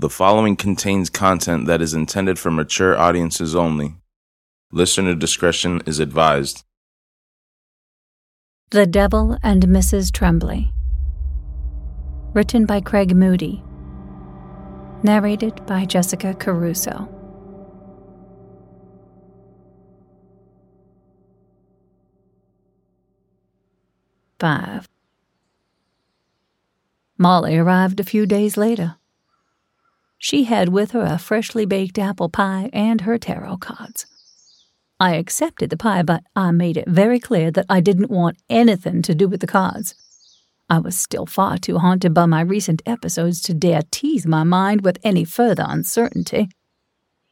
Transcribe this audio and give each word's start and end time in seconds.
The 0.00 0.08
following 0.08 0.56
contains 0.56 1.10
content 1.10 1.66
that 1.66 1.82
is 1.82 1.92
intended 1.92 2.38
for 2.38 2.50
mature 2.50 2.96
audiences 2.96 3.54
only. 3.54 3.96
Listener 4.72 5.14
discretion 5.14 5.82
is 5.84 5.98
advised. 5.98 6.64
The 8.70 8.86
Devil 8.86 9.36
and 9.42 9.64
Mrs. 9.64 10.10
Tremblay. 10.10 10.72
Written 12.32 12.64
by 12.64 12.80
Craig 12.80 13.14
Moody. 13.14 13.62
Narrated 15.02 15.66
by 15.66 15.84
Jessica 15.84 16.32
Caruso. 16.32 17.06
Five. 24.38 24.88
Molly 27.18 27.58
arrived 27.58 28.00
a 28.00 28.04
few 28.04 28.24
days 28.24 28.56
later. 28.56 28.96
She 30.22 30.44
had 30.44 30.68
with 30.68 30.90
her 30.90 31.00
a 31.00 31.18
freshly 31.18 31.64
baked 31.64 31.98
apple 31.98 32.28
pie 32.28 32.68
and 32.74 33.00
her 33.00 33.16
tarot 33.16 33.56
cards. 33.56 34.04
I 35.00 35.14
accepted 35.14 35.70
the 35.70 35.78
pie, 35.78 36.02
but 36.02 36.22
I 36.36 36.50
made 36.50 36.76
it 36.76 36.86
very 36.86 37.18
clear 37.18 37.50
that 37.52 37.64
I 37.70 37.80
didn't 37.80 38.10
want 38.10 38.36
anything 38.50 39.00
to 39.00 39.14
do 39.14 39.26
with 39.26 39.40
the 39.40 39.46
cards. 39.46 39.94
I 40.68 40.78
was 40.78 40.94
still 40.94 41.24
far 41.24 41.56
too 41.56 41.78
haunted 41.78 42.12
by 42.12 42.26
my 42.26 42.42
recent 42.42 42.82
episodes 42.84 43.40
to 43.44 43.54
dare 43.54 43.80
tease 43.90 44.26
my 44.26 44.44
mind 44.44 44.84
with 44.84 44.98
any 45.02 45.24
further 45.24 45.64
uncertainty. 45.66 46.50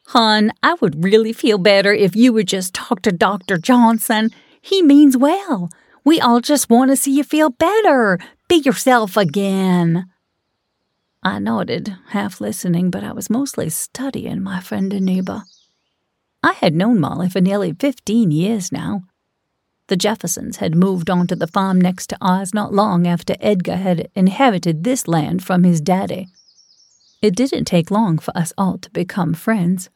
Hon, 0.07 0.51
I 0.63 0.75
would 0.81 1.05
really 1.05 1.35
feel 1.35 1.59
better 1.59 1.93
if 1.93 2.17
you 2.17 2.33
would 2.33 2.49
just 2.49 2.73
talk 2.73 3.03
to 3.03 3.13
Dr. 3.13 3.59
Johnson. 3.59 4.31
He 4.63 4.81
means 4.81 5.15
well. 5.15 5.69
We 6.07 6.23
all 6.23 6.41
just 6.41 6.71
want 6.71 6.91
to 6.91 6.97
see 6.97 7.15
you 7.15 7.23
feel 7.23 7.51
better. 7.51 8.19
Be 8.49 8.57
yourself 8.57 9.19
again. 9.19 10.07
I 11.23 11.39
nodded, 11.39 11.97
half 12.09 12.41
listening, 12.41 12.91
but 12.91 13.03
I 13.03 13.13
was 13.13 13.29
mostly 13.29 13.69
studying 13.71 14.43
my 14.43 14.61
friend 14.61 14.93
and 14.93 15.05
neighbor. 15.05 15.43
I 16.43 16.53
had 16.53 16.75
known 16.75 17.01
Molly 17.01 17.29
for 17.29 17.41
nearly 17.41 17.73
fifteen 17.73 18.31
years 18.31 18.71
now. 18.71 19.03
The 19.89 19.97
Jeffersons 19.97 20.59
had 20.59 20.77
moved 20.77 21.11
onto 21.11 21.35
the 21.35 21.47
farm 21.47 21.81
next 21.81 22.09
to 22.09 22.19
ours 22.21 22.55
not 22.55 22.73
long 22.73 23.07
after 23.07 23.35
Edgar 23.41 23.77
had 23.77 24.09
inherited 24.15 24.85
this 24.85 25.09
land 25.09 25.43
from 25.43 25.65
his 25.65 25.81
daddy. 25.81 26.29
It 27.21 27.35
didn't 27.35 27.65
take 27.65 27.91
long 27.91 28.19
for 28.19 28.37
us 28.37 28.53
all 28.57 28.79
to 28.79 28.91
become 28.91 29.35
friends. 29.35 29.91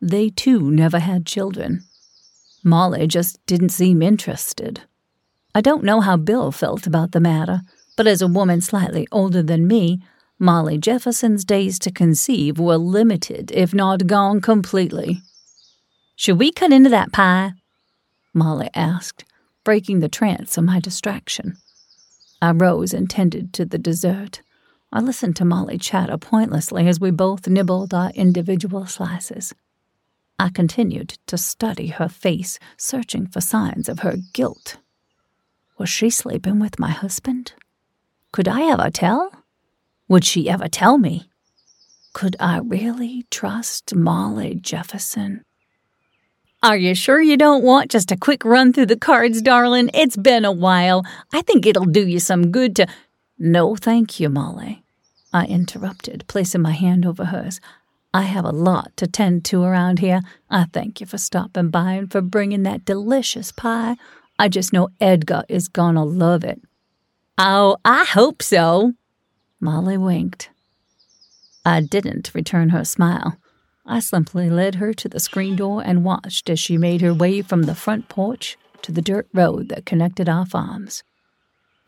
They 0.00 0.28
too 0.30 0.70
never 0.70 1.00
had 1.00 1.26
children. 1.26 1.82
Molly 2.62 3.06
just 3.08 3.44
didn't 3.46 3.70
seem 3.70 4.00
interested. 4.00 4.82
I 5.54 5.60
don't 5.60 5.84
know 5.84 6.00
how 6.00 6.16
Bill 6.16 6.52
felt 6.52 6.86
about 6.86 7.12
the 7.12 7.20
matter, 7.20 7.62
but 7.96 8.06
as 8.06 8.22
a 8.22 8.28
woman 8.28 8.60
slightly 8.60 9.08
older 9.10 9.42
than 9.42 9.66
me, 9.66 10.02
Molly 10.38 10.78
Jefferson's 10.78 11.44
days 11.44 11.78
to 11.78 11.92
conceive 11.92 12.58
were 12.58 12.76
limited, 12.76 13.52
if 13.52 13.72
not 13.72 14.06
gone 14.06 14.40
completely. 14.40 15.20
Should 16.16 16.38
we 16.38 16.50
cut 16.50 16.72
into 16.72 16.90
that 16.90 17.12
pie? 17.12 17.52
Molly 18.32 18.68
asked, 18.74 19.24
breaking 19.62 20.00
the 20.00 20.08
trance 20.08 20.58
of 20.58 20.64
my 20.64 20.80
distraction. 20.80 21.56
I 22.42 22.50
rose 22.50 22.92
and 22.92 23.08
tended 23.08 23.52
to 23.54 23.64
the 23.64 23.78
dessert. 23.78 24.42
I 24.92 25.00
listened 25.00 25.36
to 25.36 25.44
Molly 25.44 25.78
chatter 25.78 26.18
pointlessly 26.18 26.88
as 26.88 27.00
we 27.00 27.10
both 27.10 27.48
nibbled 27.48 27.94
our 27.94 28.10
individual 28.10 28.86
slices. 28.86 29.54
I 30.38 30.48
continued 30.48 31.16
to 31.26 31.38
study 31.38 31.88
her 31.88 32.08
face, 32.08 32.58
searching 32.76 33.28
for 33.28 33.40
signs 33.40 33.88
of 33.88 34.00
her 34.00 34.16
guilt. 34.32 34.78
Was 35.78 35.88
she 35.88 36.10
sleeping 36.10 36.58
with 36.58 36.78
my 36.78 36.90
husband? 36.90 37.52
Could 38.32 38.48
I 38.48 38.70
ever 38.70 38.90
tell? 38.90 39.43
Would 40.08 40.24
she 40.24 40.48
ever 40.48 40.68
tell 40.68 40.98
me? 40.98 41.30
Could 42.12 42.36
I 42.38 42.58
really 42.58 43.26
trust 43.30 43.94
Molly 43.94 44.54
Jefferson? 44.54 45.44
Are 46.62 46.76
you 46.76 46.94
sure 46.94 47.20
you 47.20 47.36
don't 47.36 47.62
want 47.62 47.90
just 47.90 48.10
a 48.10 48.16
quick 48.16 48.44
run 48.44 48.72
through 48.72 48.86
the 48.86 48.96
cards, 48.96 49.42
darling? 49.42 49.90
It's 49.92 50.16
been 50.16 50.44
a 50.44 50.52
while. 50.52 51.04
I 51.32 51.42
think 51.42 51.66
it'll 51.66 51.84
do 51.84 52.06
you 52.06 52.18
some 52.18 52.50
good 52.50 52.76
to. 52.76 52.86
No, 53.38 53.76
thank 53.76 54.18
you, 54.20 54.28
Molly. 54.28 54.82
I 55.32 55.46
interrupted, 55.46 56.24
placing 56.28 56.62
my 56.62 56.70
hand 56.70 57.04
over 57.04 57.26
hers. 57.26 57.60
I 58.14 58.22
have 58.22 58.44
a 58.44 58.50
lot 58.50 58.96
to 58.98 59.06
tend 59.06 59.44
to 59.46 59.64
around 59.64 59.98
here. 59.98 60.20
I 60.48 60.66
thank 60.72 61.00
you 61.00 61.06
for 61.06 61.18
stopping 61.18 61.70
by 61.70 61.94
and 61.94 62.10
for 62.10 62.20
bringing 62.20 62.62
that 62.62 62.84
delicious 62.84 63.50
pie. 63.50 63.96
I 64.38 64.48
just 64.48 64.72
know 64.72 64.88
Edgar 65.00 65.42
is 65.48 65.68
gonna 65.68 66.04
love 66.04 66.44
it. 66.44 66.62
Oh, 67.36 67.76
I 67.84 68.04
hope 68.04 68.42
so. 68.42 68.94
Molly 69.64 69.96
winked. 69.96 70.50
I 71.64 71.80
didn't 71.80 72.34
return 72.34 72.68
her 72.68 72.84
smile. 72.84 73.38
I 73.86 74.00
simply 74.00 74.50
led 74.50 74.74
her 74.74 74.92
to 74.92 75.08
the 75.08 75.18
screen 75.18 75.56
door 75.56 75.82
and 75.82 76.04
watched 76.04 76.50
as 76.50 76.60
she 76.60 76.76
made 76.76 77.00
her 77.00 77.14
way 77.14 77.40
from 77.40 77.62
the 77.62 77.74
front 77.74 78.10
porch 78.10 78.58
to 78.82 78.92
the 78.92 79.00
dirt 79.00 79.26
road 79.32 79.70
that 79.70 79.86
connected 79.86 80.28
our 80.28 80.44
farms. 80.44 81.02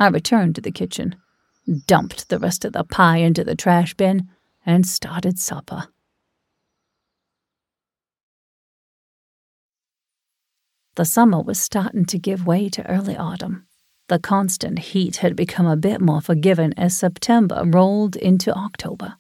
I 0.01 0.09
returned 0.09 0.55
to 0.55 0.63
the 0.63 0.71
kitchen, 0.71 1.17
dumped 1.87 2.31
the 2.31 2.39
rest 2.39 2.65
of 2.65 2.73
the 2.73 2.83
pie 2.83 3.19
into 3.19 3.45
the 3.45 3.55
trash 3.55 3.93
bin, 3.93 4.31
and 4.65 4.87
started 4.87 5.39
supper. 5.39 5.89
The 10.95 11.05
summer 11.05 11.43
was 11.43 11.61
starting 11.61 12.07
to 12.07 12.19
give 12.19 12.47
way 12.47 12.71
to 12.71 12.91
early 12.91 13.19
autumn. 13.19 13.67
The 14.09 14.19
constant 14.21 14.79
heat 14.79 15.17
had 15.17 15.35
become 15.35 15.67
a 15.67 15.77
bit 15.77 16.01
more 16.01 16.21
forgiving 16.21 16.73
as 16.77 16.97
September 16.97 17.63
rolled 17.65 18.15
into 18.15 18.55
October. 18.55 19.17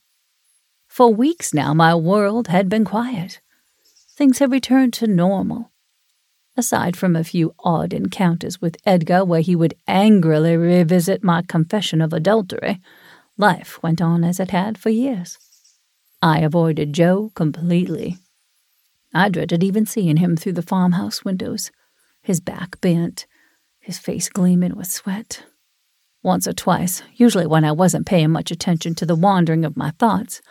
For 0.87 1.13
weeks 1.13 1.53
now, 1.53 1.75
my 1.75 1.95
world 1.95 2.49
had 2.49 2.69
been 2.69 2.85
quiet. 2.85 3.41
Things 4.11 4.39
had 4.39 4.53
returned 4.53 4.93
to 4.95 5.07
normal. 5.07 5.73
Aside 6.57 6.97
from 6.97 7.17
a 7.17 7.25
few 7.25 7.55
odd 7.59 7.93
encounters 7.93 8.63
with 8.63 8.79
Edgar 8.87 9.25
where 9.25 9.43
he 9.43 9.55
would 9.57 9.75
angrily 9.87 10.57
revisit 10.57 11.23
my 11.23 11.43
confession 11.43 12.01
of 12.01 12.13
adultery, 12.13 12.81
life 13.37 13.83
went 13.83 14.01
on 14.01 14.25
as 14.25 14.41
it 14.41 14.53
had 14.53 14.79
for 14.79 14.89
years. 14.89 15.37
I 16.23 16.39
avoided 16.39 16.95
Joe 16.95 17.31
completely. 17.35 18.17
I 19.13 19.29
dreaded 19.29 19.63
even 19.63 19.85
seeing 19.85 20.17
him 20.17 20.37
through 20.37 20.55
the 20.55 20.63
farmhouse 20.63 21.25
windows, 21.25 21.71
his 22.23 22.41
back 22.41 22.81
bent, 22.81 23.27
his 23.87 23.99
face 24.01 24.29
gleaming 24.29 24.75
with 24.75 24.89
sweat. 24.89 25.45
Once 26.21 26.49
or 26.49 26.53
twice, 26.53 27.05
usually 27.15 27.47
when 27.47 27.65
I 27.65 27.71
wasn't 27.71 28.05
paying 28.05 28.33
much 28.33 28.51
attention 28.51 28.97
to 28.97 29.07
the 29.07 29.15
wandering 29.15 29.65
of 29.65 29.77
my 29.77 29.93
thoughts, 29.93 30.43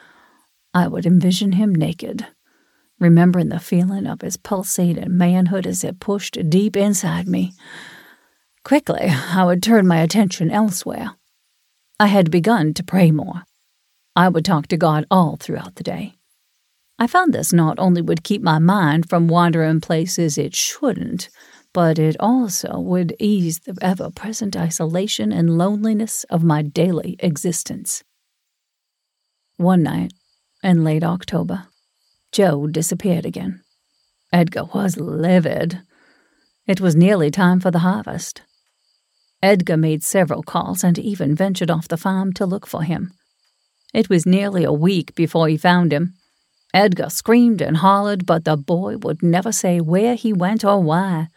I 0.74 0.88
would 0.88 1.06
envision 1.06 1.52
him 1.52 1.76
naked, 1.76 2.26
remembering 2.98 3.50
the 3.50 3.60
feeling 3.60 4.08
of 4.08 4.22
his 4.22 4.38
pulsating 4.38 5.18
manhood 5.18 5.68
as 5.68 5.84
it 5.84 6.00
pushed 6.00 6.38
deep 6.50 6.78
inside 6.78 7.28
me. 7.28 7.52
Quickly, 8.64 9.10
I 9.10 9.44
would 9.44 9.62
turn 9.62 9.86
my 9.86 9.98
attention 9.98 10.50
elsewhere. 10.50 11.12
I 12.00 12.08
had 12.08 12.32
begun 12.32 12.74
to 12.76 12.86
pray 12.86 13.12
more. 13.12 13.44
I 14.16 14.30
would 14.30 14.46
talk 14.46 14.68
to 14.68 14.78
God 14.78 15.06
all 15.12 15.36
throughout 15.36 15.76
the 15.76 15.84
day. 15.84 16.14
I 16.98 17.08
found 17.08 17.34
this 17.34 17.52
not 17.52 17.80
only 17.80 18.02
would 18.02 18.24
keep 18.24 18.42
my 18.42 18.60
mind 18.60 19.10
from 19.10 19.28
wandering 19.28 19.82
places 19.82 20.38
it 20.38 20.56
shouldn't, 20.56 21.28
but 21.76 22.00
it 22.00 22.16
also 22.22 22.80
would 22.80 23.14
ease 23.20 23.60
the 23.60 23.78
ever 23.82 24.10
present 24.10 24.56
isolation 24.56 25.34
and 25.34 25.58
loneliness 25.58 26.24
of 26.30 26.42
my 26.42 26.62
daily 26.62 27.18
existence. 27.20 28.02
One 29.58 29.84
night, 29.84 30.14
in 30.64 30.86
late 30.86 31.04
October, 31.04 31.68
Joe 32.32 32.68
disappeared 32.68 33.26
again. 33.26 33.62
Edgar 34.32 34.64
was 34.74 34.96
livid. 34.96 35.82
It 36.66 36.80
was 36.80 36.96
nearly 36.96 37.30
time 37.30 37.60
for 37.60 37.72
the 37.72 37.80
harvest. 37.80 38.42
Edgar 39.44 39.76
made 39.76 40.02
several 40.02 40.44
calls 40.44 40.82
and 40.82 40.98
even 40.98 41.36
ventured 41.36 41.70
off 41.70 41.90
the 41.90 41.98
farm 41.98 42.32
to 42.36 42.46
look 42.46 42.66
for 42.66 42.84
him. 42.84 43.12
It 43.94 44.10
was 44.10 44.26
nearly 44.26 44.64
a 44.64 44.72
week 44.72 45.14
before 45.14 45.50
he 45.50 45.58
found 45.58 45.92
him. 45.92 46.14
Edgar 46.74 47.10
screamed 47.10 47.62
and 47.62 47.76
hollered, 47.76 48.26
but 48.26 48.46
the 48.46 48.56
boy 48.56 48.96
would 48.96 49.22
never 49.22 49.52
say 49.52 49.82
where 49.82 50.16
he 50.16 50.32
went 50.32 50.64
or 50.64 50.82
why. 50.82 51.28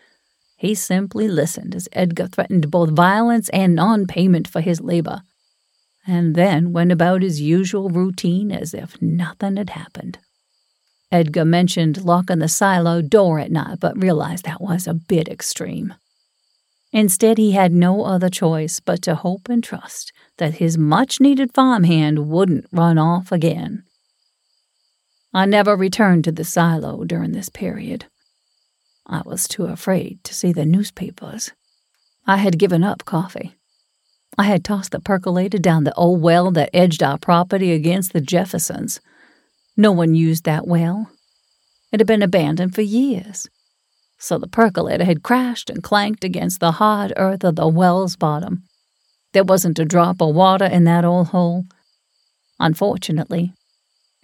He 0.59 0.75
simply 0.75 1.29
listened 1.29 1.77
as 1.77 1.89
Edgar 1.93 2.27
threatened 2.27 2.69
both 2.69 2.91
violence 2.91 3.49
and 3.51 3.77
non 3.77 4.09
payment 4.09 4.49
for 4.49 4.61
his 4.61 4.81
labor, 4.81 5.23
and 6.05 6.35
then 6.35 6.73
went 6.73 6.91
about 6.91 7.23
his 7.23 7.41
usual 7.41 7.91
routine 7.91 8.51
as 8.51 8.75
if 8.75 9.01
nothing 9.01 9.57
had 9.57 9.71
happened. 9.71 10.19
Edgar 11.13 11.45
mentioned 11.45 12.05
locking 12.05 12.41
the 12.41 12.49
silo 12.49 13.01
door 13.01 13.39
at 13.39 13.53
night, 13.53 13.79
but 13.79 14.03
realized 14.03 14.45
that 14.45 14.61
was 14.61 14.89
a 14.89 14.95
bit 14.95 15.29
extreme. 15.29 15.95
Instead, 16.93 17.39
he 17.39 17.53
had 17.53 17.73
no 17.73 18.05
other 18.05 18.29
choice 18.29 18.81
but 18.81 19.01
to 19.03 19.15
hope 19.15 19.49
and 19.49 19.63
trust 19.63 20.13
that 20.39 20.55
his 20.55 20.77
much 20.77 21.21
needed 21.21 21.55
farmhand 21.55 22.29
wouldn't 22.29 22.67
run 22.73 22.99
off 22.99 23.31
again. 23.31 23.85
I 25.33 25.47
never 25.47 25.77
returned 25.77 26.25
to 26.25 26.33
the 26.33 26.45
silo 26.45 27.05
during 27.05 27.31
this 27.31 27.49
period. 27.49 28.07
I 29.09 29.23
was 29.25 29.49
too 29.49 29.65
afraid 29.65 30.23
to 30.25 30.35
see 30.35 30.53
the 30.53 30.67
newspapers. 30.67 31.53
I 32.27 32.37
had 32.37 32.59
given 32.59 32.85
up 32.85 33.07
coffee. 33.07 33.55
I 34.37 34.45
had 34.45 34.65
tossed 34.65 34.93
the 34.93 35.01
percolator 35.01 35.59
down 35.59 35.85
the 35.85 35.95
old 35.95 36.21
well 36.21 36.51
that 36.51 36.71
edged 36.75 37.03
our 37.03 37.17
property 37.17 37.73
against 37.73 38.13
the 38.13 38.21
Jeffersons. 38.21 39.01
No 39.77 39.93
one 39.93 40.15
used 40.15 40.45
that 40.45 40.67
well. 40.67 41.11
It 41.91 42.01
had 42.01 42.07
been 42.07 42.23
abandoned 42.23 42.75
for 42.75 42.83
years. 42.83 43.49
So 44.19 44.37
the 44.37 44.47
percolator 44.47 45.05
had 45.05 45.23
crashed 45.23 45.71
and 45.71 45.83
clanked 45.83 46.23
against 46.23 46.61
the 46.61 46.73
hard 46.73 47.13
earth 47.17 47.45
of 47.45 47.57
the 47.57 47.69
well's 47.69 48.17
bottom. 48.17 48.65
There 49.33 49.45
wasn't 49.45 49.79
a 49.79 49.85
drop 49.85 50.21
of 50.21 50.35
water 50.35 50.67
in 50.67 50.85
that 50.85 51.05
old 51.05 51.29
hole. 51.29 51.65
Unfortunately, 52.61 53.55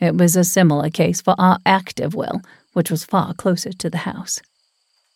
it 0.01 0.17
was 0.17 0.37
a 0.37 0.45
similar 0.45 0.91
case 0.91 1.23
for 1.23 1.35
our 1.39 1.59
active 1.65 2.15
well, 2.15 2.43
which 2.73 2.91
was 2.91 3.05
far 3.05 3.33
closer 3.33 3.73
to 3.73 3.89
the 3.89 3.99
house. 3.99 4.41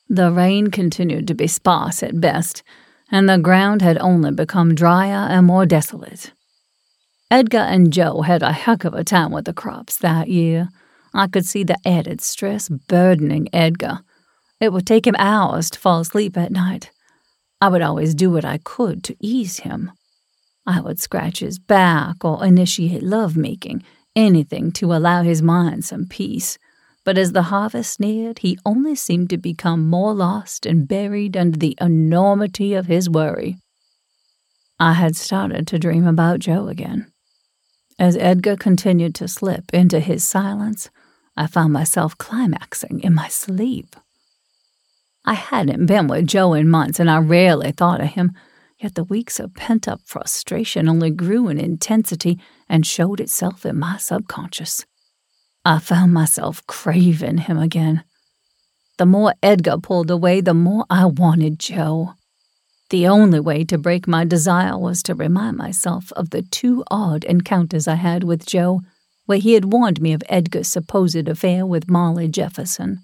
The 0.08 0.32
rain 0.32 0.70
continued 0.70 1.28
to 1.28 1.34
be 1.34 1.46
sparse 1.46 2.02
at 2.02 2.20
best, 2.20 2.62
and 3.10 3.28
the 3.28 3.38
ground 3.38 3.82
had 3.82 3.98
only 3.98 4.30
become 4.30 4.74
drier 4.74 5.28
and 5.28 5.46
more 5.46 5.66
desolate. 5.66 6.32
Edgar 7.30 7.58
and 7.58 7.92
Joe 7.92 8.22
had 8.22 8.42
a 8.42 8.52
heck 8.52 8.84
of 8.84 8.94
a 8.94 9.04
time 9.04 9.32
with 9.32 9.44
the 9.44 9.52
crops 9.52 9.98
that 9.98 10.28
year. 10.28 10.68
I 11.12 11.26
could 11.26 11.44
see 11.44 11.62
the 11.62 11.76
added 11.84 12.22
stress 12.22 12.68
burdening 12.68 13.48
Edgar. 13.52 14.00
It 14.60 14.72
would 14.72 14.86
take 14.86 15.06
him 15.06 15.16
hours 15.18 15.68
to 15.70 15.78
fall 15.78 16.00
asleep 16.00 16.36
at 16.38 16.52
night. 16.52 16.90
I 17.60 17.68
would 17.68 17.82
always 17.82 18.14
do 18.14 18.30
what 18.30 18.44
I 18.44 18.58
could 18.58 19.04
to 19.04 19.16
ease 19.20 19.58
him. 19.60 19.92
I 20.66 20.80
would 20.80 21.00
scratch 21.00 21.40
his 21.40 21.58
back 21.58 22.24
or 22.24 22.44
initiate 22.44 23.02
lovemaking, 23.02 23.82
anything 24.16 24.72
to 24.72 24.94
allow 24.94 25.22
his 25.22 25.42
mind 25.42 25.84
some 25.84 26.06
peace. 26.06 26.58
But 27.08 27.16
as 27.16 27.32
the 27.32 27.44
harvest 27.44 28.00
neared, 28.00 28.40
he 28.40 28.58
only 28.66 28.94
seemed 28.94 29.30
to 29.30 29.38
become 29.38 29.88
more 29.88 30.12
lost 30.12 30.66
and 30.66 30.86
buried 30.86 31.38
under 31.38 31.58
the 31.58 31.74
enormity 31.80 32.74
of 32.74 32.84
his 32.84 33.08
worry. 33.08 33.56
I 34.78 34.92
had 34.92 35.16
started 35.16 35.66
to 35.68 35.78
dream 35.78 36.06
about 36.06 36.40
Joe 36.40 36.68
again. 36.68 37.10
As 37.98 38.14
Edgar 38.18 38.56
continued 38.56 39.14
to 39.14 39.26
slip 39.26 39.72
into 39.72 40.00
his 40.00 40.22
silence, 40.22 40.90
I 41.34 41.46
found 41.46 41.72
myself 41.72 42.18
climaxing 42.18 43.00
in 43.00 43.14
my 43.14 43.28
sleep. 43.28 43.96
I 45.24 45.32
hadn't 45.32 45.86
been 45.86 46.08
with 46.08 46.26
Joe 46.26 46.52
in 46.52 46.68
months, 46.68 47.00
and 47.00 47.10
I 47.10 47.20
rarely 47.20 47.72
thought 47.72 48.02
of 48.02 48.08
him, 48.08 48.32
yet 48.76 48.96
the 48.96 49.04
weeks 49.04 49.40
of 49.40 49.54
pent 49.54 49.88
up 49.88 50.02
frustration 50.04 50.90
only 50.90 51.08
grew 51.08 51.48
in 51.48 51.58
intensity 51.58 52.38
and 52.68 52.86
showed 52.86 53.18
itself 53.18 53.64
in 53.64 53.78
my 53.78 53.96
subconscious. 53.96 54.84
I 55.68 55.80
found 55.80 56.14
myself 56.14 56.66
craving 56.66 57.36
him 57.36 57.58
again. 57.58 58.02
The 58.96 59.04
more 59.04 59.34
Edgar 59.42 59.76
pulled 59.76 60.10
away, 60.10 60.40
the 60.40 60.54
more 60.54 60.86
I 60.88 61.04
wanted 61.04 61.58
Joe. 61.58 62.14
The 62.88 63.06
only 63.06 63.38
way 63.38 63.64
to 63.64 63.76
break 63.76 64.08
my 64.08 64.24
desire 64.24 64.78
was 64.78 65.02
to 65.02 65.14
remind 65.14 65.58
myself 65.58 66.10
of 66.12 66.30
the 66.30 66.40
two 66.40 66.84
odd 66.90 67.22
encounters 67.24 67.86
I 67.86 67.96
had 67.96 68.24
with 68.24 68.46
Joe, 68.46 68.80
where 69.26 69.36
he 69.36 69.52
had 69.52 69.70
warned 69.70 70.00
me 70.00 70.14
of 70.14 70.22
Edgar's 70.30 70.68
supposed 70.68 71.28
affair 71.28 71.66
with 71.66 71.90
Molly 71.90 72.28
Jefferson. 72.28 73.00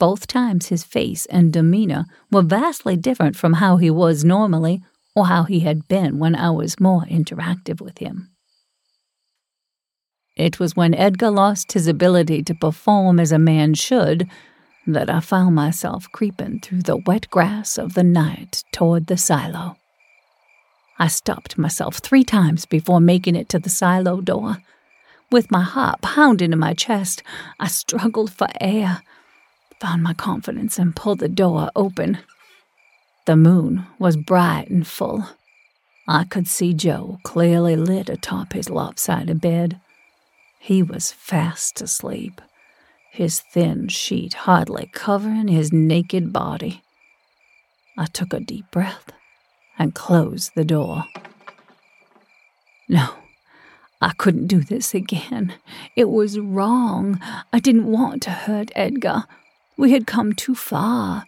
Both 0.00 0.26
times 0.26 0.66
his 0.66 0.82
face 0.82 1.26
and 1.26 1.52
demeanor 1.52 2.06
were 2.32 2.42
vastly 2.42 2.96
different 2.96 3.36
from 3.36 3.52
how 3.52 3.76
he 3.76 3.88
was 3.88 4.24
normally 4.24 4.82
or 5.14 5.26
how 5.26 5.44
he 5.44 5.60
had 5.60 5.86
been 5.86 6.18
when 6.18 6.34
I 6.34 6.50
was 6.50 6.80
more 6.80 7.02
interactive 7.02 7.80
with 7.80 7.98
him. 7.98 8.31
It 10.36 10.58
was 10.58 10.74
when 10.74 10.94
Edgar 10.94 11.30
lost 11.30 11.72
his 11.72 11.86
ability 11.86 12.42
to 12.44 12.54
perform 12.54 13.20
as 13.20 13.32
a 13.32 13.38
man 13.38 13.74
should 13.74 14.28
that 14.86 15.10
I 15.10 15.20
found 15.20 15.54
myself 15.54 16.10
creeping 16.12 16.60
through 16.60 16.82
the 16.82 16.96
wet 16.96 17.28
grass 17.30 17.78
of 17.78 17.94
the 17.94 18.02
night 18.02 18.64
toward 18.72 19.06
the 19.06 19.16
silo. 19.16 19.76
I 20.98 21.08
stopped 21.08 21.58
myself 21.58 21.96
three 21.98 22.24
times 22.24 22.64
before 22.64 23.00
making 23.00 23.36
it 23.36 23.48
to 23.50 23.58
the 23.58 23.70
silo 23.70 24.20
door. 24.20 24.58
With 25.30 25.50
my 25.50 25.62
heart 25.62 26.00
pounding 26.00 26.52
in 26.52 26.58
my 26.58 26.74
chest, 26.74 27.22
I 27.60 27.68
struggled 27.68 28.32
for 28.32 28.48
air, 28.60 29.02
found 29.80 30.02
my 30.02 30.14
confidence, 30.14 30.78
and 30.78 30.96
pulled 30.96 31.20
the 31.20 31.28
door 31.28 31.70
open. 31.76 32.18
The 33.26 33.36
moon 33.36 33.86
was 33.98 34.16
bright 34.16 34.68
and 34.68 34.86
full. 34.86 35.28
I 36.08 36.24
could 36.24 36.48
see 36.48 36.74
Joe 36.74 37.18
clearly 37.22 37.76
lit 37.76 38.08
atop 38.08 38.52
his 38.52 38.68
lopsided 38.68 39.40
bed. 39.40 39.80
He 40.64 40.80
was 40.80 41.10
fast 41.10 41.82
asleep, 41.82 42.40
his 43.10 43.40
thin 43.40 43.88
sheet 43.88 44.32
hardly 44.46 44.88
covering 44.92 45.48
his 45.48 45.72
naked 45.72 46.32
body. 46.32 46.84
I 47.98 48.06
took 48.06 48.32
a 48.32 48.38
deep 48.38 48.70
breath 48.70 49.10
and 49.76 49.92
closed 49.92 50.52
the 50.54 50.64
door. 50.64 51.06
No, 52.88 53.08
I 54.00 54.12
couldn't 54.12 54.46
do 54.46 54.60
this 54.60 54.94
again. 54.94 55.54
It 55.96 56.08
was 56.08 56.38
wrong. 56.38 57.18
I 57.52 57.58
didn't 57.58 57.90
want 57.90 58.22
to 58.22 58.30
hurt 58.30 58.70
Edgar. 58.76 59.24
We 59.76 59.90
had 59.90 60.06
come 60.06 60.32
too 60.32 60.54
far. 60.54 61.24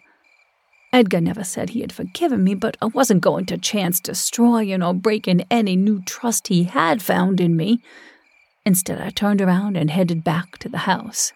Edgar 0.93 1.19
never 1.19 1.43
said 1.43 1.71
he 1.71 1.81
had 1.81 1.91
forgiven 1.91 2.41
me, 2.41 2.55
but 2.55 2.77
I 2.81 2.85
wasn't 2.85 3.19
going 3.19 3.47
to 3.47 3.57
chance 3.57 3.99
destroying 3.99 4.81
or 4.81 4.93
breaking 4.93 5.45
any 5.51 5.75
new 5.75 6.01
trust 6.03 6.47
he 6.47 6.63
had 6.63 7.01
found 7.01 7.41
in 7.41 7.57
me. 7.57 7.81
Instead, 8.65 8.99
I 8.99 9.09
turned 9.09 9.41
around 9.41 9.77
and 9.77 9.91
headed 9.91 10.23
back 10.23 10.57
to 10.59 10.69
the 10.69 10.79
house. 10.79 11.33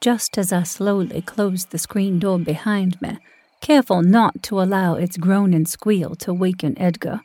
Just 0.00 0.38
as 0.38 0.52
I 0.52 0.62
slowly 0.62 1.22
closed 1.22 1.70
the 1.70 1.78
screen 1.78 2.18
door 2.18 2.38
behind 2.38 3.00
me, 3.02 3.18
careful 3.60 4.02
not 4.02 4.42
to 4.44 4.60
allow 4.60 4.94
its 4.94 5.16
groan 5.16 5.52
and 5.52 5.68
squeal 5.68 6.14
to 6.16 6.32
waken 6.32 6.78
Edgar, 6.78 7.20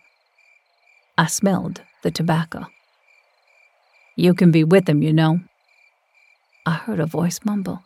I 1.17 1.27
smelled 1.27 1.81
the 2.01 2.09
tobacco. 2.09 2.65
You 4.15 4.33
can 4.33 4.51
be 4.51 4.63
with 4.63 4.89
him, 4.89 5.03
you 5.03 5.13
know. 5.13 5.41
I 6.65 6.73
heard 6.73 6.99
a 6.99 7.05
voice 7.05 7.41
mumble. 7.43 7.83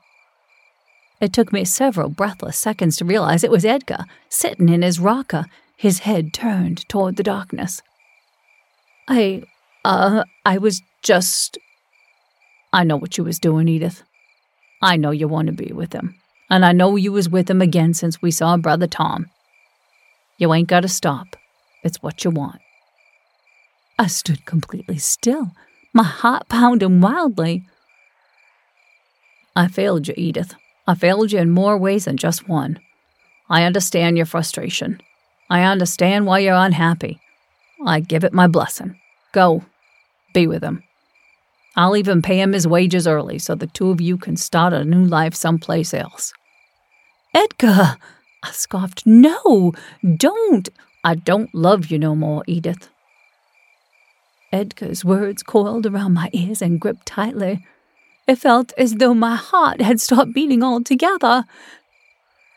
It 1.19 1.33
took 1.33 1.51
me 1.51 1.65
several 1.65 2.09
breathless 2.09 2.57
seconds 2.57 2.97
to 2.97 3.05
realize 3.05 3.43
it 3.43 3.51
was 3.51 3.65
Edgar, 3.65 4.05
sitting 4.29 4.69
in 4.69 4.81
his 4.81 4.99
rocker, 4.99 5.45
his 5.75 5.99
head 5.99 6.33
turned 6.33 6.87
toward 6.87 7.15
the 7.15 7.23
darkness. 7.23 7.81
I 9.07 9.43
uh, 9.85 10.23
I 10.45 10.57
was 10.57 10.81
just. 11.03 11.57
I 12.73 12.83
know 12.83 12.97
what 12.97 13.17
you 13.17 13.23
was 13.23 13.39
doing, 13.39 13.67
Edith. 13.67 14.03
I 14.81 14.97
know 14.97 15.11
you 15.11 15.27
want 15.27 15.47
to 15.47 15.53
be 15.53 15.71
with 15.71 15.93
him. 15.93 16.15
And 16.49 16.65
I 16.65 16.73
know 16.73 16.95
you 16.95 17.11
was 17.11 17.29
with 17.29 17.49
him 17.49 17.61
again 17.61 17.93
since 17.93 18.21
we 18.21 18.31
saw 18.31 18.57
Brother 18.57 18.87
Tom. 18.87 19.27
You 20.37 20.53
ain't 20.53 20.67
got 20.67 20.81
to 20.81 20.89
stop. 20.89 21.37
It's 21.83 22.01
what 22.03 22.23
you 22.23 22.31
want. 22.31 22.59
I 23.97 24.07
stood 24.07 24.45
completely 24.45 24.97
still, 24.97 25.51
my 25.93 26.03
heart 26.03 26.49
pounding 26.49 26.99
wildly. 26.99 27.63
I 29.55 29.67
failed 29.69 30.07
you, 30.07 30.13
Edith. 30.17 30.53
I 30.85 30.95
failed 30.95 31.31
you 31.31 31.39
in 31.39 31.49
more 31.51 31.77
ways 31.77 32.05
than 32.05 32.17
just 32.17 32.49
one. 32.49 32.79
I 33.49 33.63
understand 33.63 34.17
your 34.17 34.25
frustration. 34.25 34.99
I 35.49 35.63
understand 35.63 36.25
why 36.25 36.39
you're 36.39 36.55
unhappy. 36.55 37.21
I 37.85 38.01
give 38.01 38.23
it 38.25 38.33
my 38.33 38.47
blessing. 38.47 38.99
Go, 39.31 39.63
be 40.35 40.45
with 40.45 40.63
him. 40.63 40.83
I'll 41.75 41.97
even 41.97 42.21
pay 42.21 42.39
him 42.39 42.53
his 42.53 42.67
wages 42.67 43.07
early 43.07 43.39
so 43.39 43.55
the 43.55 43.67
two 43.67 43.89
of 43.89 43.99
you 43.99 44.17
can 44.17 44.37
start 44.37 44.73
a 44.73 44.85
new 44.85 45.03
life 45.03 45.33
someplace 45.33 45.93
else. 45.93 46.31
Edgar! 47.33 47.97
I 48.43 48.51
scoffed. 48.51 49.05
No, 49.05 49.73
don't! 50.17 50.69
I 51.03 51.15
don't 51.15 51.53
love 51.53 51.87
you 51.87 51.97
no 51.97 52.15
more, 52.15 52.43
Edith. 52.47 52.89
Edgar's 54.51 55.03
words 55.03 55.43
coiled 55.43 55.85
around 55.85 56.13
my 56.13 56.29
ears 56.31 56.61
and 56.61 56.79
gripped 56.79 57.05
tightly. 57.05 57.65
It 58.27 58.37
felt 58.37 58.71
as 58.77 58.95
though 58.95 59.13
my 59.13 59.35
heart 59.35 59.81
had 59.81 59.99
stopped 59.99 60.33
beating 60.33 60.63
altogether. 60.63 61.45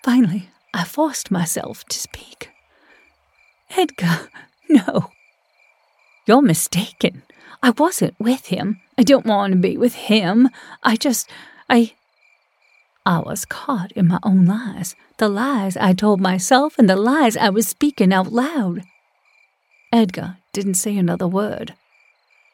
Finally, 0.05 0.49
I 0.73 0.85
forced 0.85 1.31
myself 1.31 1.85
to 1.87 1.99
speak. 1.99 2.51
Edgar, 3.77 4.29
no. 4.69 5.11
You're 6.27 6.43
mistaken. 6.43 7.23
I 7.63 7.71
wasn't 7.71 8.15
with 8.19 8.47
him. 8.47 8.81
I 8.97 9.03
don't 9.03 9.27
want 9.27 9.53
to 9.53 9.59
be 9.59 9.77
with 9.77 9.95
him. 9.95 10.49
I 10.83 10.97
just. 10.97 11.29
I. 11.69 11.93
I 13.05 13.21
was 13.21 13.45
caught 13.45 13.91
in 13.93 14.09
my 14.09 14.19
own 14.23 14.45
lies, 14.45 14.95
the 15.17 15.29
lies 15.29 15.77
I 15.77 15.95
told 15.95 16.21
myself 16.21 16.79
and 16.79 16.91
the 16.91 16.97
lies 16.97 17.37
I 17.37 17.49
was 17.49 17.67
speaking 17.67 18.13
out 18.13 18.33
loud. 18.33 18.83
Edgar 19.91 20.37
didn't 20.53 20.75
say 20.75 20.97
another 20.97 21.27
word. 21.27 21.75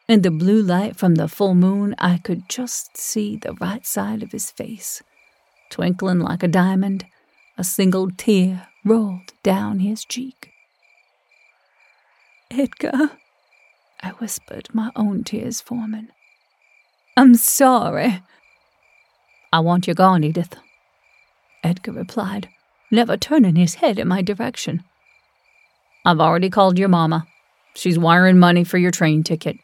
In 0.07 0.21
the 0.21 0.31
blue 0.31 0.61
light 0.61 0.95
from 0.95 1.15
the 1.15 1.27
full 1.27 1.55
moon, 1.55 1.95
I 1.97 2.19
could 2.19 2.47
just 2.47 2.95
see 2.95 3.35
the 3.35 3.53
right 3.53 3.85
side 3.85 4.23
of 4.23 4.31
his 4.31 4.51
face. 4.51 5.03
Twinkling 5.69 6.19
like 6.19 6.43
a 6.43 6.47
diamond, 6.47 7.05
a 7.57 7.63
single 7.63 8.09
tear 8.11 8.67
rolled 8.85 9.33
down 9.43 9.79
his 9.79 10.05
cheek. 10.05 10.51
Edgar, 12.51 13.11
I 14.01 14.09
whispered, 14.09 14.67
my 14.73 14.91
own 14.95 15.23
tears 15.23 15.61
forming. 15.61 16.09
I'm 17.17 17.35
sorry. 17.35 18.21
I 19.53 19.59
want 19.59 19.87
you 19.87 19.93
gone, 19.93 20.23
Edith. 20.23 20.55
Edgar 21.63 21.93
replied, 21.93 22.49
never 22.91 23.17
turning 23.17 23.55
his 23.55 23.75
head 23.75 23.97
in 23.97 24.07
my 24.07 24.21
direction. 24.21 24.83
I've 26.05 26.19
already 26.19 26.49
called 26.49 26.77
your 26.77 26.89
mama. 26.89 27.25
She's 27.73 27.97
wiring 27.97 28.37
money 28.37 28.63
for 28.63 28.77
your 28.77 28.91
train 28.91 29.23
ticket. 29.23 29.57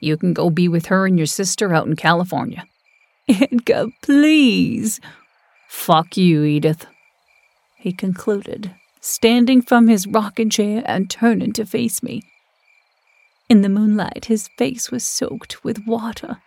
You 0.00 0.16
can 0.16 0.32
go 0.32 0.48
be 0.48 0.68
with 0.68 0.86
her 0.86 1.06
and 1.06 1.18
your 1.18 1.26
sister 1.26 1.74
out 1.74 1.86
in 1.86 1.96
California. 1.96 2.64
Edgar, 3.28 3.86
please. 4.02 5.00
Fuck 5.68 6.16
you, 6.16 6.44
Edith. 6.44 6.86
He 7.76 7.92
concluded, 7.92 8.74
standing 9.00 9.62
from 9.62 9.88
his 9.88 10.06
rocking 10.06 10.50
chair 10.50 10.82
and 10.86 11.10
turning 11.10 11.52
to 11.54 11.66
face 11.66 12.02
me. 12.02 12.22
In 13.48 13.62
the 13.62 13.68
moonlight, 13.68 14.26
his 14.26 14.48
face 14.58 14.90
was 14.90 15.04
soaked 15.04 15.64
with 15.64 15.86
water. 15.86 16.38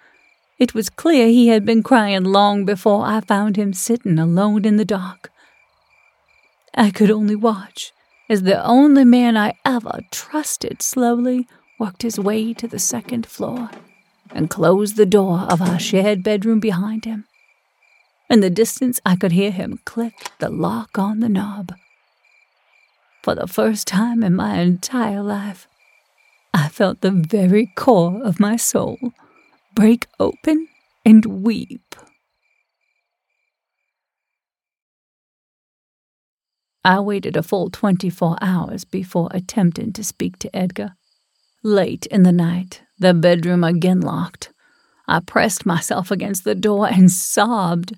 It 0.60 0.76
was 0.76 0.90
clear 0.90 1.28
he 1.28 1.48
had 1.48 1.66
been 1.66 1.82
crying 1.82 2.24
long 2.24 2.66
before 2.66 3.06
I 3.06 3.22
found 3.22 3.56
him 3.56 3.74
sitting 3.74 4.20
alone 4.20 4.66
in 4.66 4.78
the 4.78 4.86
dark. 4.86 5.32
I 6.76 6.92
could 6.92 7.10
only 7.10 7.36
watch 7.36 7.92
as 8.30 8.44
the 8.44 8.64
only 8.64 9.04
man 9.04 9.36
I 9.36 9.56
ever 9.66 10.02
trusted 10.12 10.82
slowly 10.84 11.48
worked 11.80 12.04
his 12.04 12.20
way 12.20 12.54
to 12.54 12.68
the 12.68 12.80
second 12.80 13.26
floor 13.26 13.72
and 14.30 14.50
closed 14.50 14.96
the 14.96 15.06
door 15.06 15.40
of 15.50 15.62
our 15.62 15.80
shared 15.80 16.24
bedroom 16.24 16.60
behind 16.60 17.06
him. 17.06 17.26
In 18.30 18.40
the 18.40 18.50
distance, 18.52 19.02
I 19.04 19.16
could 19.16 19.32
hear 19.32 19.52
him 19.52 19.80
click 19.84 20.14
the 20.38 20.50
lock 20.50 21.00
on 21.00 21.20
the 21.20 21.28
knob. 21.28 21.74
For 23.24 23.36
the 23.36 23.48
first 23.48 23.88
time 23.88 24.24
in 24.24 24.36
my 24.36 24.60
entire 24.60 25.22
life, 25.24 25.68
I 26.54 26.68
felt 26.68 27.02
the 27.02 27.12
very 27.12 27.72
core 27.76 28.22
of 28.24 28.40
my 28.40 28.56
soul 28.56 28.98
break 29.74 30.08
open 30.20 30.68
and 31.06 31.26
weep. 31.26 31.96
I 36.84 37.00
waited 37.00 37.38
a 37.38 37.44
full 37.44 37.70
24 37.70 38.38
hours 38.42 38.86
before 38.86 39.30
attempting 39.32 39.94
to 39.94 40.04
speak 40.04 40.40
to 40.40 40.56
Edgar. 40.56 40.96
Late 41.64 42.08
in 42.08 42.24
the 42.24 42.32
night, 42.32 42.82
the 42.98 43.14
bedroom 43.14 43.64
again 43.64 44.02
locked. 44.02 44.52
I 45.08 45.20
pressed 45.20 45.66
myself 45.66 46.10
against 46.10 46.44
the 46.44 46.56
door 46.56 46.88
and 46.88 47.12
sobbed. 47.12 47.96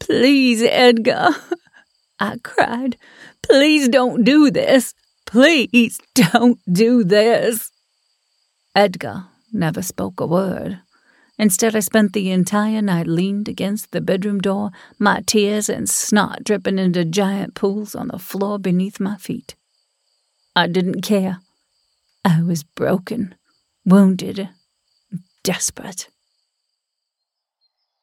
Please, 0.00 0.62
Edgar. 0.62 1.30
I 2.20 2.38
cried. 2.42 2.96
Please 3.42 3.88
don't 3.88 4.24
do 4.24 4.50
this. 4.50 4.94
Please 5.26 5.98
don't 6.14 6.60
do 6.72 7.04
this. 7.04 7.71
Edgar 8.74 9.26
never 9.52 9.82
spoke 9.82 10.20
a 10.20 10.26
word. 10.26 10.80
Instead, 11.38 11.74
I 11.76 11.80
spent 11.80 12.12
the 12.12 12.30
entire 12.30 12.80
night 12.80 13.06
leaned 13.06 13.48
against 13.48 13.90
the 13.90 14.00
bedroom 14.00 14.40
door, 14.40 14.70
my 14.98 15.22
tears 15.26 15.68
and 15.68 15.88
snot 15.88 16.44
dripping 16.44 16.78
into 16.78 17.04
giant 17.04 17.54
pools 17.54 17.94
on 17.94 18.08
the 18.08 18.18
floor 18.18 18.58
beneath 18.58 19.00
my 19.00 19.16
feet. 19.16 19.54
I 20.54 20.66
didn't 20.66 21.02
care. 21.02 21.40
I 22.24 22.42
was 22.42 22.62
broken, 22.62 23.34
wounded, 23.84 24.48
desperate. 25.42 26.08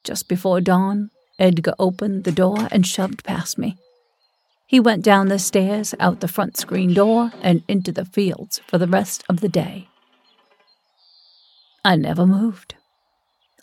Just 0.04 0.28
before 0.28 0.60
dawn, 0.60 1.10
Edgar 1.38 1.74
opened 1.78 2.24
the 2.24 2.32
door 2.32 2.68
and 2.70 2.86
shoved 2.86 3.24
past 3.24 3.58
me. 3.58 3.76
He 4.66 4.78
went 4.78 5.04
down 5.04 5.28
the 5.28 5.38
stairs, 5.38 5.94
out 5.98 6.20
the 6.20 6.28
front 6.28 6.56
screen 6.56 6.94
door, 6.94 7.32
and 7.42 7.62
into 7.66 7.90
the 7.90 8.04
fields 8.04 8.60
for 8.66 8.78
the 8.78 8.86
rest 8.86 9.24
of 9.28 9.40
the 9.40 9.48
day. 9.48 9.89
I 11.84 11.96
never 11.96 12.26
moved. 12.26 12.74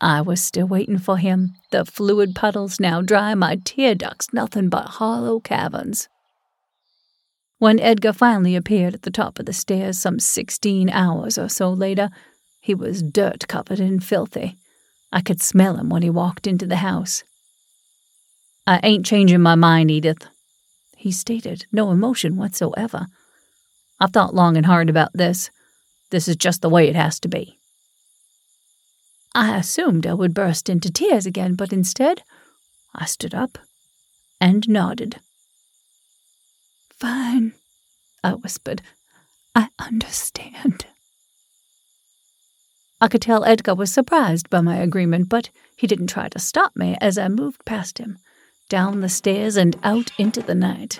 I 0.01 0.21
was 0.21 0.41
still 0.41 0.67
waiting 0.67 0.97
for 0.97 1.17
him, 1.17 1.55
the 1.71 1.85
fluid 1.85 2.35
puddles 2.35 2.79
now 2.79 3.01
dry, 3.01 3.33
my 3.33 3.57
tear 3.63 3.95
ducts 3.95 4.33
nothing 4.33 4.69
but 4.69 4.85
hollow 4.85 5.39
caverns. 5.39 6.07
When 7.59 7.79
Edgar 7.79 8.13
finally 8.13 8.55
appeared 8.55 8.93
at 8.93 9.01
the 9.01 9.11
top 9.11 9.39
of 9.39 9.45
the 9.45 9.53
stairs 9.53 9.97
some 9.97 10.19
sixteen 10.19 10.89
hours 10.89 11.37
or 11.37 11.49
so 11.49 11.71
later, 11.71 12.09
he 12.59 12.75
was 12.75 13.01
dirt 13.01 13.47
covered 13.47 13.79
and 13.79 14.03
filthy. 14.03 14.57
I 15.11 15.21
could 15.21 15.41
smell 15.41 15.77
him 15.77 15.89
when 15.89 16.03
he 16.03 16.09
walked 16.09 16.45
into 16.45 16.67
the 16.67 16.77
house. 16.77 17.23
I 18.67 18.79
ain't 18.83 19.05
changing 19.05 19.41
my 19.41 19.55
mind, 19.55 19.89
Edith, 19.89 20.27
he 20.97 21.11
stated, 21.11 21.65
no 21.71 21.91
emotion 21.91 22.35
whatsoever. 22.35 23.07
I've 23.99 24.11
thought 24.11 24.35
long 24.35 24.57
and 24.57 24.65
hard 24.65 24.89
about 24.89 25.11
this. 25.13 25.51
This 26.09 26.27
is 26.27 26.35
just 26.35 26.61
the 26.61 26.69
way 26.69 26.87
it 26.89 26.95
has 26.95 27.19
to 27.21 27.27
be. 27.27 27.56
I 29.37 29.55
assumed 29.55 30.07
I 30.07 30.15
would 30.15 30.33
burst 30.33 30.67
into 30.67 30.91
tears 30.91 31.27
again, 31.27 31.53
but 31.53 31.71
instead, 31.71 32.23
I 32.95 33.05
stood 33.05 33.35
up 33.35 33.59
and 34.41 34.67
nodded. 34.67 35.17
Fine, 36.99 37.53
I 38.23 38.31
whispered. 38.31 38.81
I 39.53 39.69
understand. 39.77 40.87
I 42.99 43.07
could 43.07 43.21
tell 43.21 43.45
Edgar 43.45 43.75
was 43.75 43.93
surprised 43.93 44.49
by 44.49 44.61
my 44.61 44.77
agreement, 44.77 45.29
but 45.29 45.51
he 45.75 45.85
didn't 45.85 46.07
try 46.07 46.29
to 46.29 46.39
stop 46.39 46.75
me 46.75 46.97
as 46.99 47.19
I 47.19 47.27
moved 47.27 47.63
past 47.63 47.99
him, 47.99 48.17
down 48.69 49.01
the 49.01 49.07
stairs 49.07 49.55
and 49.55 49.77
out 49.83 50.09
into 50.17 50.41
the 50.41 50.55
night. 50.55 50.99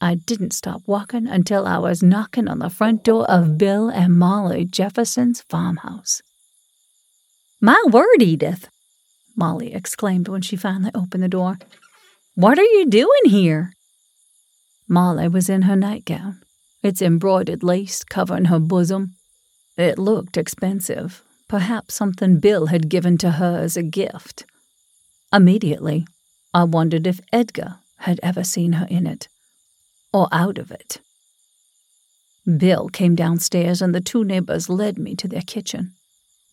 I 0.00 0.14
didn't 0.14 0.54
stop 0.54 0.80
walking 0.86 1.26
until 1.26 1.66
I 1.66 1.76
was 1.76 2.02
knocking 2.02 2.48
on 2.48 2.60
the 2.60 2.70
front 2.70 3.04
door 3.04 3.30
of 3.30 3.58
Bill 3.58 3.90
and 3.90 4.18
Molly 4.18 4.64
Jefferson's 4.64 5.42
farmhouse. 5.42 6.22
My 7.60 7.82
word, 7.90 8.20
Edith, 8.20 8.68
Molly 9.34 9.72
exclaimed 9.72 10.28
when 10.28 10.42
she 10.42 10.56
finally 10.56 10.90
opened 10.94 11.22
the 11.22 11.28
door. 11.28 11.58
What 12.34 12.58
are 12.58 12.62
you 12.62 12.86
doing 12.86 13.26
here? 13.26 13.72
Molly 14.88 15.28
was 15.28 15.48
in 15.48 15.62
her 15.62 15.76
nightgown, 15.76 16.40
its 16.82 17.00
embroidered 17.00 17.62
lace 17.62 18.04
covering 18.04 18.46
her 18.46 18.58
bosom. 18.58 19.14
It 19.78 19.98
looked 19.98 20.36
expensive, 20.36 21.22
perhaps 21.48 21.94
something 21.94 22.40
Bill 22.40 22.66
had 22.66 22.90
given 22.90 23.16
to 23.18 23.32
her 23.32 23.58
as 23.58 23.76
a 23.76 23.82
gift. 23.82 24.44
Immediately, 25.32 26.06
I 26.52 26.64
wondered 26.64 27.06
if 27.06 27.20
Edgar 27.32 27.76
had 28.00 28.20
ever 28.22 28.44
seen 28.44 28.74
her 28.74 28.86
in 28.90 29.06
it, 29.06 29.28
or 30.12 30.28
out 30.30 30.58
of 30.58 30.70
it. 30.70 31.00
Bill 32.58 32.88
came 32.88 33.14
downstairs, 33.14 33.80
and 33.80 33.94
the 33.94 34.00
two 34.00 34.24
neighbors 34.24 34.68
led 34.68 34.98
me 34.98 35.16
to 35.16 35.26
their 35.26 35.42
kitchen. 35.42 35.94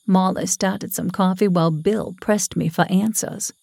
Molly 0.06 0.46
started 0.46 0.94
some 0.94 1.10
coffee 1.10 1.48
while 1.48 1.72
Bill 1.72 2.16
pressed 2.20 2.56
me 2.56 2.70
for 2.70 2.86
answers. 2.90 3.54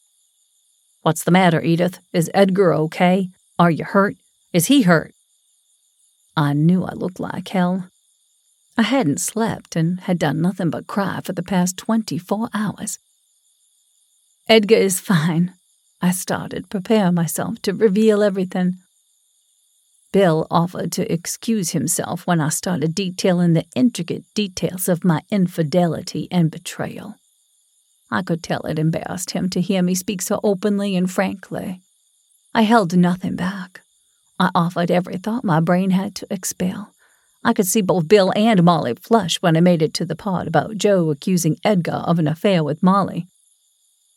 What's 1.02 1.25
the 1.25 1.30
matter, 1.30 1.62
Edith? 1.62 1.99
Is 2.12 2.30
Edgar 2.35 2.75
okay? 2.75 3.28
Are 3.59 3.70
you 3.70 3.85
hurt? 3.85 4.16
Is 4.52 4.66
he 4.66 4.82
hurt? 4.82 5.12
I 6.37 6.52
knew 6.52 6.85
I 6.85 6.92
looked 6.94 7.20
like 7.20 7.49
hell. 7.49 7.88
I 8.76 8.82
hadn't 8.82 9.20
slept 9.20 9.76
and 9.76 10.00
had 10.00 10.18
done 10.18 10.40
nothing 10.40 10.70
but 10.70 10.87
cry 10.87 11.20
for 11.23 11.32
the 11.32 11.42
past 11.42 11.76
24 11.76 12.49
hours. 12.54 12.99
Edgar 14.49 14.76
is 14.76 15.00
fine. 15.00 15.52
I 16.00 16.12
started, 16.12 16.70
preparing 16.70 17.14
myself 17.14 17.61
to 17.62 17.75
reveal 17.75 18.23
everything. 18.23 18.76
Bill 20.12 20.46
offered 20.50 20.90
to 20.92 21.12
excuse 21.12 21.70
himself 21.70 22.26
when 22.26 22.40
I 22.40 22.48
started 22.48 22.94
detailing 22.94 23.52
the 23.52 23.66
intricate 23.76 24.24
details 24.34 24.88
of 24.88 25.04
my 25.04 25.20
infidelity 25.30 26.26
and 26.32 26.50
betrayal. 26.50 27.14
I 28.10 28.22
could 28.22 28.42
tell 28.42 28.62
it 28.62 28.78
embarrassed 28.78 29.30
him 29.30 29.48
to 29.50 29.60
hear 29.60 29.82
me 29.82 29.94
speak 29.94 30.20
so 30.20 30.40
openly 30.42 30.96
and 30.96 31.08
frankly. 31.08 31.80
I 32.52 32.62
held 32.62 32.96
nothing 32.96 33.36
back. 33.36 33.82
I 34.40 34.50
offered 34.54 34.90
every 34.90 35.16
thought 35.16 35.44
my 35.44 35.60
brain 35.60 35.90
had 35.90 36.16
to 36.16 36.26
expel. 36.28 36.92
I 37.44 37.52
could 37.52 37.66
see 37.66 37.80
both 37.80 38.08
Bill 38.08 38.32
and 38.34 38.64
Molly 38.64 38.94
flush 38.94 39.36
when 39.40 39.56
I 39.56 39.60
made 39.60 39.80
it 39.80 39.94
to 39.94 40.04
the 40.04 40.16
part 40.16 40.48
about 40.48 40.76
Joe 40.76 41.10
accusing 41.10 41.56
Edgar 41.64 42.02
of 42.04 42.18
an 42.18 42.26
affair 42.26 42.64
with 42.64 42.82
Molly. 42.82 43.28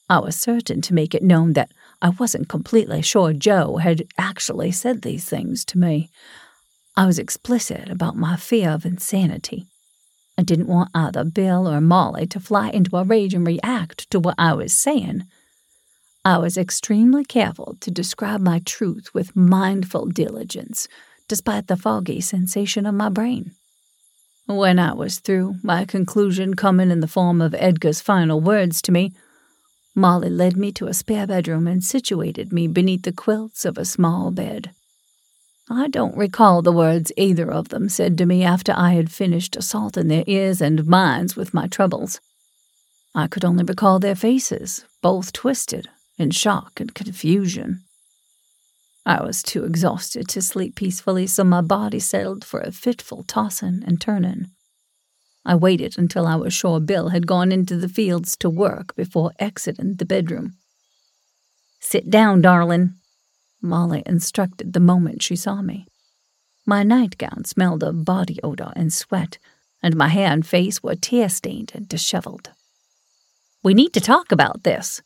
I 0.10 0.20
was 0.20 0.36
certain 0.36 0.82
to 0.82 0.94
make 0.94 1.14
it 1.14 1.24
known 1.24 1.54
that 1.54 1.72
I 2.04 2.10
wasn't 2.10 2.50
completely 2.50 3.02
sure 3.02 3.32
Joe 3.32 3.78
had 3.78 4.06
actually 4.18 4.74
said 4.74 5.02
these 5.02 5.24
things 5.24 5.64
to 5.66 5.78
me. 5.78 6.10
I 6.98 7.06
was 7.06 7.18
explicit 7.18 7.90
about 7.90 8.18
my 8.18 8.36
fear 8.36 8.72
of 8.72 8.86
insanity. 8.86 9.68
I 10.38 10.44
didn't 10.44 10.68
want 10.68 10.90
either 10.94 11.24
Bill 11.24 11.66
or 11.66 11.80
Molly 11.80 12.28
to 12.28 12.42
fly 12.42 12.72
into 12.72 12.98
a 12.98 13.06
rage 13.06 13.34
and 13.34 13.48
react 13.48 14.12
to 14.12 14.20
what 14.20 14.36
I 14.38 14.54
was 14.54 14.76
saying. 14.76 15.24
I 16.26 16.40
was 16.40 16.58
extremely 16.58 17.24
careful 17.24 17.78
to 17.80 17.90
describe 17.90 18.42
my 18.42 18.60
truth 18.66 19.14
with 19.14 19.36
mindful 19.36 20.08
diligence, 20.08 20.90
despite 21.30 21.68
the 21.68 21.78
foggy 21.78 22.20
sensation 22.20 22.86
of 22.86 22.96
my 22.96 23.08
brain. 23.08 23.52
When 24.46 24.78
I 24.78 24.94
was 24.94 25.20
through, 25.20 25.56
my 25.64 25.86
conclusion 25.86 26.56
coming 26.56 26.92
in 26.92 27.00
the 27.00 27.08
form 27.08 27.42
of 27.42 27.56
Edgar's 27.58 28.02
final 28.02 28.42
words 28.42 28.82
to 28.82 28.92
me, 28.92 29.14
Molly 29.96 30.30
led 30.30 30.58
me 30.58 30.72
to 30.74 30.88
a 30.88 30.94
spare 30.94 31.28
bedroom 31.28 31.68
and 31.68 31.84
situated 31.84 32.52
me 32.52 32.68
beneath 32.68 33.04
the 33.04 33.12
quilts 33.12 33.64
of 33.64 33.78
a 33.78 33.86
small 33.86 34.32
bed. 34.32 34.72
I 35.70 35.88
don't 35.88 36.18
recall 36.18 36.62
the 36.62 36.72
words 36.72 37.12
either 37.16 37.50
of 37.50 37.70
them 37.70 37.88
said 37.90 38.18
to 38.18 38.26
me 38.26 38.44
after 38.44 38.74
I 38.76 38.94
had 38.94 39.12
finished 39.12 39.56
assaulting 39.56 40.08
their 40.08 40.24
ears 40.28 40.62
and 40.62 40.86
minds 40.88 41.36
with 41.36 41.54
my 41.54 41.68
troubles. 41.68 42.20
I 43.16 43.28
could 43.28 43.46
only 43.46 43.64
recall 43.64 44.00
their 44.00 44.16
faces, 44.16 44.84
both 45.02 45.32
twisted 45.32 45.88
in 46.18 46.32
shock 46.32 46.80
and 46.80 46.94
confusion. 46.94 47.84
I 49.06 49.22
was 49.22 49.44
too 49.44 49.64
exhausted 49.64 50.28
to 50.30 50.42
sleep 50.42 50.76
peacefully, 50.76 51.28
so 51.28 51.44
my 51.44 51.62
body 51.62 52.00
settled 52.00 52.44
for 52.44 52.60
a 52.60 52.72
fitful 52.72 53.24
tossing 53.24 53.84
and 53.86 54.02
turning. 54.02 54.48
I 55.46 55.56
waited 55.56 55.98
until 55.98 56.26
I 56.26 56.36
was 56.36 56.54
sure 56.54 56.80
Bill 56.80 57.10
had 57.10 57.28
gone 57.28 57.52
into 57.52 57.76
the 57.76 57.90
fields 57.90 58.38
to 58.38 58.50
work 58.50 58.96
before 58.96 59.32
exiting 59.40 59.96
the 59.96 60.06
bedroom. 60.06 60.54
Sit 61.80 62.10
down, 62.10 62.42
darling, 62.42 62.96
Molly 63.62 64.04
instructed 64.06 64.74
the 64.74 64.80
moment 64.80 65.24
she 65.24 65.36
saw 65.36 65.62
me. 65.62 65.88
My 66.66 66.84
nightgown 66.84 67.46
smelled 67.46 67.84
of 67.84 68.06
body 68.06 68.40
odor 68.44 68.72
and 68.76 68.92
sweat, 68.92 69.38
and 69.82 69.96
my 69.96 70.10
hair 70.10 70.32
and 70.32 70.46
face 70.46 70.84
were 70.84 70.96
tear 70.96 71.30
stained 71.30 71.72
and 71.74 71.88
disheveled. 71.88 72.52
We 73.64 73.74
need 73.74 73.94
to 73.94 74.02
talk 74.02 74.32
about 74.32 74.64
this, 74.64 75.02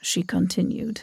she 0.00 0.22
continued. 0.22 1.02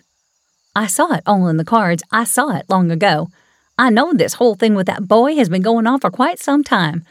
I 0.75 0.87
saw 0.87 1.13
it 1.13 1.23
all 1.25 1.47
in 1.47 1.57
the 1.57 1.65
cards. 1.65 2.03
I 2.11 2.25
saw 2.25 2.55
it 2.55 2.69
long 2.69 2.91
ago. 2.91 3.29
I 3.77 3.89
know 3.89 4.13
this 4.13 4.35
whole 4.35 4.55
thing 4.55 4.75
with 4.75 4.87
that 4.87 5.07
boy 5.07 5.35
has 5.35 5.49
been 5.49 5.61
going 5.61 5.87
on 5.87 5.99
for 5.99 6.11
quite 6.11 6.39
some 6.39 6.63
time. 6.63 7.03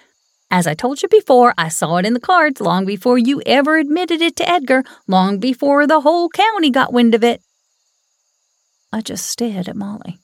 As 0.51 0.67
I 0.67 0.75
told 0.75 1.03
you 1.03 1.09
before, 1.09 1.53
I 1.59 1.69
saw 1.69 1.97
it 1.99 2.07
in 2.07 2.15
the 2.15 2.21
cards 2.21 2.61
long 2.61 2.87
before 2.87 3.19
you 3.19 3.43
ever 3.45 3.77
admitted 3.77 4.23
it 4.23 4.35
to 4.37 4.49
Edgar, 4.49 4.83
long 5.07 5.39
before 5.39 5.87
the 5.87 6.01
whole 6.01 6.31
county 6.31 6.71
got 6.71 6.93
wind 6.93 7.15
of 7.15 7.23
it. 7.23 7.43
I 8.91 9.03
just 9.03 9.27
stared 9.27 9.69
at 9.69 9.77
Molly. 9.77 10.19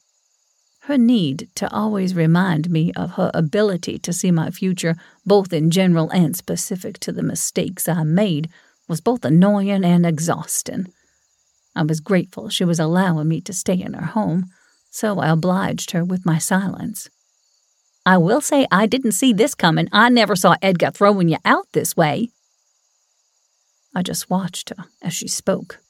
Her 0.84 0.96
need 0.96 1.48
to 1.56 1.70
always 1.70 2.14
remind 2.14 2.70
me 2.70 2.92
of 2.94 3.12
her 3.12 3.30
ability 3.34 3.98
to 3.98 4.12
see 4.12 4.30
my 4.30 4.50
future, 4.50 4.96
both 5.26 5.52
in 5.52 5.70
general 5.70 6.10
and 6.10 6.34
specific 6.34 6.98
to 7.00 7.12
the 7.12 7.22
mistakes 7.22 7.88
I 7.88 8.02
made, 8.04 8.48
was 8.88 9.00
both 9.00 9.24
annoying 9.24 9.84
and 9.84 10.06
exhausting. 10.06 10.86
I 11.76 11.82
was 11.82 12.00
grateful 12.00 12.48
she 12.48 12.64
was 12.64 12.78
allowing 12.78 13.28
me 13.28 13.40
to 13.42 13.52
stay 13.52 13.80
in 13.80 13.94
her 13.94 14.06
home, 14.06 14.46
so 14.90 15.18
I 15.18 15.28
obliged 15.28 15.90
her 15.90 16.04
with 16.04 16.24
my 16.24 16.38
silence. 16.38 17.08
I 18.06 18.18
will 18.18 18.40
say 18.40 18.66
I 18.70 18.86
didn't 18.86 19.12
see 19.12 19.32
this 19.32 19.54
coming. 19.54 19.88
I 19.90 20.08
never 20.10 20.36
saw 20.36 20.56
Edgar 20.60 20.90
throwing 20.90 21.28
you 21.28 21.38
out 21.44 21.66
this 21.72 21.96
way. 21.96 22.28
I 23.94 24.02
just 24.02 24.28
watched 24.28 24.70
her 24.70 24.84
as 25.02 25.14
she 25.14 25.28
spoke. 25.28 25.80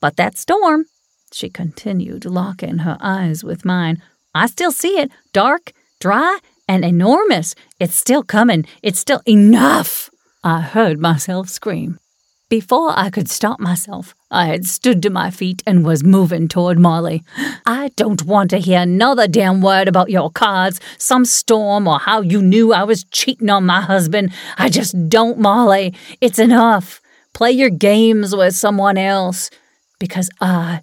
But 0.00 0.16
that 0.16 0.38
storm, 0.38 0.86
she 1.32 1.50
continued, 1.50 2.24
locking 2.24 2.78
her 2.78 2.96
eyes 3.00 3.44
with 3.44 3.64
mine, 3.64 4.00
I 4.34 4.46
still 4.46 4.72
see 4.72 4.98
it, 4.98 5.10
dark, 5.32 5.72
dry, 6.00 6.38
and 6.68 6.84
enormous. 6.84 7.54
It's 7.80 7.96
still 7.96 8.22
coming. 8.22 8.66
It's 8.82 9.00
still 9.00 9.20
enough. 9.26 10.10
I 10.44 10.60
heard 10.60 11.00
myself 11.00 11.48
scream. 11.48 11.98
Before 12.48 12.98
I 12.98 13.10
could 13.10 13.28
stop 13.30 13.60
myself, 13.60 14.14
I 14.30 14.46
had 14.46 14.64
stood 14.64 15.02
to 15.02 15.10
my 15.10 15.30
feet 15.30 15.62
and 15.66 15.84
was 15.84 16.02
moving 16.02 16.48
toward 16.48 16.78
Molly. 16.78 17.22
I 17.66 17.90
don't 17.96 18.22
want 18.22 18.48
to 18.50 18.58
hear 18.58 18.80
another 18.80 19.28
damn 19.28 19.60
word 19.60 19.86
about 19.86 20.08
your 20.08 20.30
cards, 20.30 20.80
some 20.96 21.26
storm, 21.26 21.86
or 21.86 21.98
how 21.98 22.22
you 22.22 22.40
knew 22.40 22.72
I 22.72 22.84
was 22.84 23.04
cheating 23.04 23.50
on 23.50 23.66
my 23.66 23.82
husband. 23.82 24.32
I 24.56 24.70
just 24.70 25.10
don't, 25.10 25.38
Molly. 25.38 25.94
It's 26.22 26.38
enough. 26.38 27.02
Play 27.34 27.52
your 27.52 27.68
games 27.68 28.34
with 28.34 28.54
someone 28.54 28.96
else, 28.96 29.50
because 29.98 30.30
I 30.40 30.80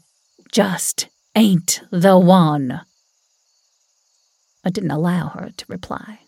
just 0.52 1.08
ain't 1.36 1.82
the 1.92 2.20
one. 2.20 2.82
I 4.64 4.70
didn't 4.70 4.92
allow 4.92 5.30
her 5.30 5.50
to 5.58 5.66
reply. 5.68 6.20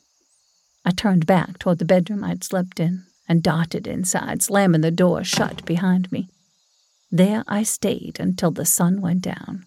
I 0.84 0.89
turned 0.89 1.27
back 1.27 1.60
toward 1.60 1.77
the 1.77 1.86
bedroom 1.86 2.24
I'd 2.24 2.44
slept 2.44 2.79
in 2.79 3.06
and 3.27 3.43
darted 3.43 3.88
inside, 3.88 4.41
slamming 4.41 4.81
the 4.81 4.91
door 4.91 5.24
shut 5.24 5.65
behind 5.65 6.12
me. 6.12 6.29
There 7.12 7.43
I 7.48 7.63
stayed 7.63 8.19
until 8.19 8.51
the 8.51 8.65
sun 8.65 9.01
went 9.01 9.22
down. 9.22 9.65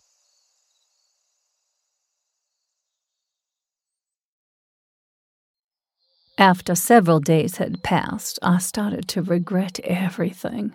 After 6.38 6.74
several 6.74 7.20
days 7.20 7.58
had 7.58 7.82
passed, 7.82 8.38
I 8.42 8.58
started 8.58 9.08
to 9.08 9.22
regret 9.22 9.78
everything. 9.84 10.74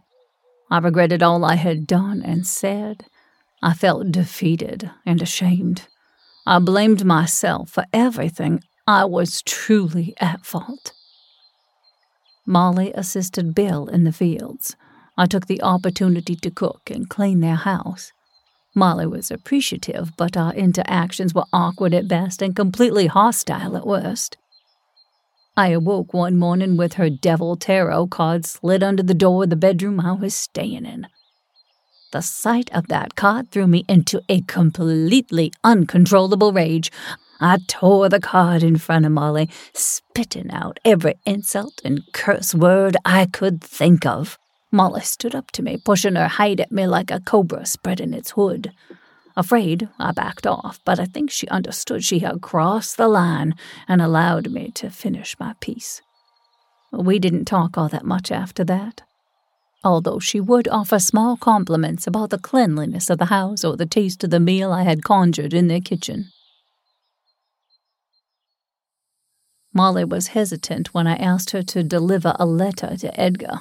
I 0.70 0.77
regretted 0.77 1.24
all 1.24 1.44
I 1.44 1.56
had 1.56 1.88
done 1.88 2.22
and 2.24 2.46
said. 2.46 3.06
I 3.63 3.74
felt 3.74 4.12
defeated 4.12 4.91
and 5.08 5.24
ashamed. 5.24 5.88
I 6.45 6.60
blamed 6.60 7.04
myself 7.04 7.71
for 7.71 7.86
everything. 7.91 8.62
I 8.86 9.06
was 9.06 9.41
truly 9.41 10.13
at 10.19 10.45
fault. 10.45 10.93
Molly 12.45 12.91
assisted 12.93 13.55
Bill 13.55 13.88
in 13.88 14.03
the 14.03 14.12
fields. 14.12 14.75
I 15.17 15.25
took 15.25 15.47
the 15.47 15.62
opportunity 15.62 16.36
to 16.36 16.51
cook 16.51 16.91
and 16.91 17.10
clean 17.10 17.39
their 17.39 17.55
house. 17.55 18.12
Molly 18.75 19.08
was 19.08 19.31
appreciative, 19.31 20.12
but 20.17 20.36
our 20.36 20.53
interactions 20.53 21.34
were 21.34 21.45
awkward 21.53 21.93
at 21.93 22.08
best 22.08 22.41
and 22.41 22.55
completely 22.55 23.08
hostile 23.08 23.77
at 23.77 23.88
worst. 23.88 24.38
I 25.58 25.69
awoke 25.69 26.13
one 26.13 26.38
morning 26.38 26.75
with 26.75 26.93
her 26.93 27.10
devil 27.10 27.55
tarot 27.55 28.08
card 28.08 28.45
slid 28.45 28.84
under 28.84 29.01
the 29.01 29.13
door 29.13 29.43
of 29.43 29.49
the 29.49 29.55
bedroom 29.55 30.01
I 30.01 30.12
was 30.12 30.36
staying 30.36 30.86
in. 30.86 31.08
The 32.12 32.21
sight 32.21 32.69
of 32.73 32.88
that 32.89 33.15
card 33.15 33.51
threw 33.51 33.65
me 33.65 33.86
into 33.88 34.21
a 34.27 34.41
completely 34.41 35.53
uncontrollable 35.63 36.51
rage. 36.51 36.91
I 37.39 37.58
tore 37.67 38.10
the 38.10 38.19
card 38.19 38.63
in 38.63 38.78
front 38.78 39.06
of 39.06 39.12
Molly, 39.12 39.50
spitting 39.74 40.52
out 40.52 40.80
every 40.86 41.15
insult 41.26 41.82
and 41.84 42.02
curse 42.13 42.56
word 42.56 42.95
I 43.04 43.26
could 43.26 43.62
think 43.62 44.06
of. 44.06 44.38
Molly 44.71 45.02
stood 45.02 45.36
up 45.36 45.52
to 45.52 45.62
me, 45.62 45.78
pushing 45.78 46.15
her 46.15 46.28
height 46.28 46.60
at 46.60 46.71
me 46.71 46.88
like 46.88 47.12
a 47.12 47.19
cobra 47.19 47.65
spreading 47.65 48.13
its 48.13 48.32
hood. 48.32 48.71
Afraid, 49.38 49.89
I 50.00 50.12
backed 50.12 50.48
off, 50.48 50.80
but 50.86 51.00
I 51.00 51.06
think 51.06 51.30
she 51.30 51.48
understood 51.50 52.04
she 52.04 52.19
had 52.19 52.41
crossed 52.41 52.95
the 52.95 53.08
line 53.10 53.54
and 53.88 54.02
allowed 54.02 54.50
me 54.50 54.71
to 54.76 54.89
finish 54.89 55.38
my 55.39 55.56
piece. 55.60 56.02
We 56.91 57.19
didn't 57.19 57.45
talk 57.45 57.78
all 57.78 57.89
that 57.89 58.06
much 58.06 58.32
after 58.32 58.63
that, 58.65 59.02
although 59.84 60.19
she 60.19 60.39
would 60.39 60.69
offer 60.69 61.00
small 61.00 61.36
compliments 61.36 62.08
about 62.08 62.30
the 62.30 62.38
cleanliness 62.38 63.10
of 63.10 63.17
the 63.17 63.26
house 63.26 63.65
or 63.65 63.76
the 63.76 63.86
taste 63.86 64.24
of 64.24 64.30
the 64.30 64.39
meal 64.39 64.71
I 64.71 64.84
had 64.84 65.04
conjured 65.04 65.54
in 65.54 65.67
their 65.67 65.82
kitchen. 65.82 66.32
Molly 69.76 70.06
was 70.06 70.28
hesitant 70.28 70.94
when 70.94 71.06
I 71.06 71.18
asked 71.18 71.52
her 71.52 71.62
to 71.62 71.84
deliver 71.84 72.34
a 72.40 72.46
letter 72.46 72.96
to 72.96 73.20
Edgar. 73.20 73.60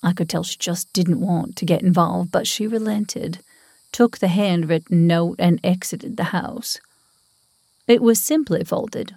I 0.00 0.12
could 0.12 0.30
tell 0.30 0.44
she 0.44 0.56
just 0.56 0.92
didn't 0.92 1.20
want 1.20 1.56
to 1.56 1.64
get 1.64 1.82
involved, 1.82 2.30
but 2.30 2.46
she 2.46 2.68
relented, 2.68 3.40
took 3.90 4.18
the 4.18 4.28
handwritten 4.28 5.08
note, 5.08 5.36
and 5.40 5.58
exited 5.64 6.16
the 6.16 6.30
house. 6.30 6.78
It 7.88 8.00
was 8.00 8.22
simply 8.22 8.62
folded. 8.62 9.16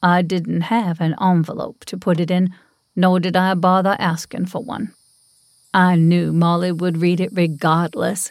I 0.00 0.22
didn't 0.22 0.60
have 0.62 1.00
an 1.00 1.16
envelope 1.20 1.84
to 1.86 1.96
put 1.96 2.20
it 2.20 2.30
in, 2.30 2.54
nor 2.94 3.18
did 3.18 3.36
I 3.36 3.54
bother 3.54 3.96
asking 3.98 4.46
for 4.46 4.62
one. 4.62 4.94
I 5.74 5.96
knew 5.96 6.32
Molly 6.32 6.70
would 6.70 6.98
read 6.98 7.20
it 7.20 7.30
regardless, 7.32 8.30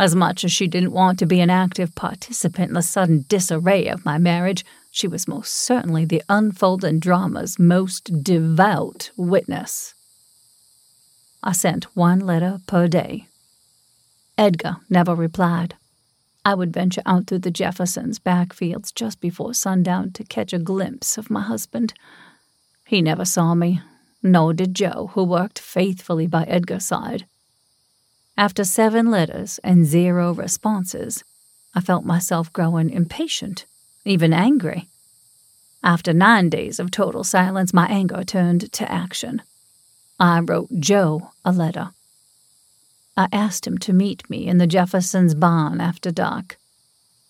as 0.00 0.16
much 0.16 0.44
as 0.44 0.50
she 0.50 0.66
didn't 0.66 0.92
want 0.92 1.20
to 1.20 1.26
be 1.26 1.40
an 1.40 1.48
active 1.48 1.94
participant 1.94 2.70
in 2.70 2.74
the 2.74 2.82
sudden 2.82 3.24
disarray 3.28 3.86
of 3.86 4.04
my 4.04 4.18
marriage 4.18 4.64
she 4.96 5.06
was 5.06 5.28
most 5.28 5.52
certainly 5.52 6.06
the 6.06 6.22
unfolding 6.26 6.98
drama's 6.98 7.58
most 7.58 8.22
devout 8.22 9.10
witness. 9.14 9.94
I 11.42 11.52
sent 11.52 11.94
one 11.94 12.20
letter 12.20 12.60
per 12.66 12.88
day. 12.88 13.26
Edgar 14.38 14.78
never 14.88 15.14
replied. 15.14 15.74
I 16.46 16.54
would 16.54 16.72
venture 16.72 17.02
out 17.04 17.26
through 17.26 17.40
the 17.40 17.50
Jeffersons' 17.50 18.18
backfields 18.18 18.94
just 18.94 19.20
before 19.20 19.52
sundown 19.52 20.12
to 20.12 20.24
catch 20.24 20.54
a 20.54 20.58
glimpse 20.58 21.18
of 21.18 21.28
my 21.28 21.42
husband. 21.42 21.92
He 22.86 23.02
never 23.02 23.26
saw 23.26 23.54
me, 23.54 23.82
nor 24.22 24.54
did 24.54 24.74
Joe, 24.74 25.10
who 25.12 25.24
worked 25.24 25.58
faithfully 25.58 26.26
by 26.26 26.44
Edgar's 26.44 26.86
side. 26.86 27.26
After 28.38 28.64
seven 28.64 29.10
letters 29.10 29.60
and 29.62 29.84
zero 29.84 30.32
responses, 30.32 31.22
I 31.74 31.82
felt 31.82 32.06
myself 32.06 32.50
growing 32.50 32.88
impatient 32.88 33.66
even 34.06 34.32
angry. 34.32 34.88
After 35.82 36.12
nine 36.12 36.48
days 36.48 36.78
of 36.80 36.90
total 36.90 37.24
silence, 37.24 37.74
my 37.74 37.86
anger 37.86 38.24
turned 38.24 38.72
to 38.72 38.90
action. 38.90 39.42
I 40.18 40.40
wrote 40.40 40.68
Joe 40.78 41.30
a 41.44 41.52
letter. 41.52 41.90
I 43.16 43.28
asked 43.32 43.66
him 43.66 43.78
to 43.78 43.92
meet 43.92 44.28
me 44.30 44.46
in 44.46 44.58
the 44.58 44.66
Jeffersons' 44.66 45.34
barn 45.34 45.80
after 45.80 46.10
dark. 46.10 46.56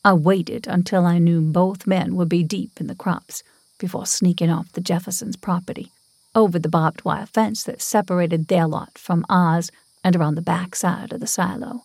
I 0.05 0.13
waited 0.13 0.67
until 0.67 1.05
I 1.05 1.19
knew 1.19 1.41
both 1.41 1.87
men 1.87 2.15
would 2.15 2.29
be 2.29 2.43
deep 2.43 2.81
in 2.81 2.87
the 2.87 2.95
crops 2.95 3.43
before 3.79 4.07
sneaking 4.07 4.51
off 4.51 4.73
the 4.73 4.81
Jeffersons' 4.81 5.37
property, 5.37 5.91
over 6.35 6.59
the 6.59 6.69
barbed 6.69 7.05
wire 7.05 7.27
fence 7.27 7.63
that 7.65 7.83
separated 7.83 8.49
their 8.49 8.67
lot 8.67 8.99
from 8.99 9.25
ours 9.29 9.71
and 10.05 10.15
around 10.15 10.35
the 10.35 10.43
back 10.43 10.75
side 10.77 11.13
of 11.13 11.21
the 11.21 11.27
silo. 11.27 11.85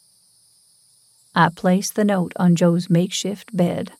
I 1.34 1.50
placed 1.50 1.96
the 1.96 2.06
note 2.06 2.34
on 2.36 2.56
Joe's 2.56 2.90
makeshift 2.90 3.56
bed 3.56 3.94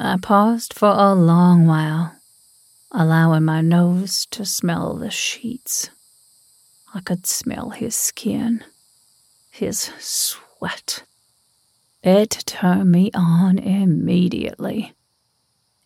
I 0.00 0.16
paused 0.16 0.74
for 0.74 0.90
a 0.90 1.12
long 1.12 1.66
while, 1.66 2.14
allowing 2.92 3.42
my 3.42 3.60
nose 3.60 4.26
to 4.30 4.44
smell 4.44 4.94
the 4.94 5.10
sheets. 5.10 5.90
I 6.94 7.00
could 7.00 7.26
smell 7.26 7.70
his 7.70 7.96
skin, 7.96 8.62
his 9.50 9.90
sweat, 9.98 11.02
It 12.04 12.44
turned 12.46 12.92
me 12.92 13.10
on 13.12 13.58
immediately. 13.58 14.94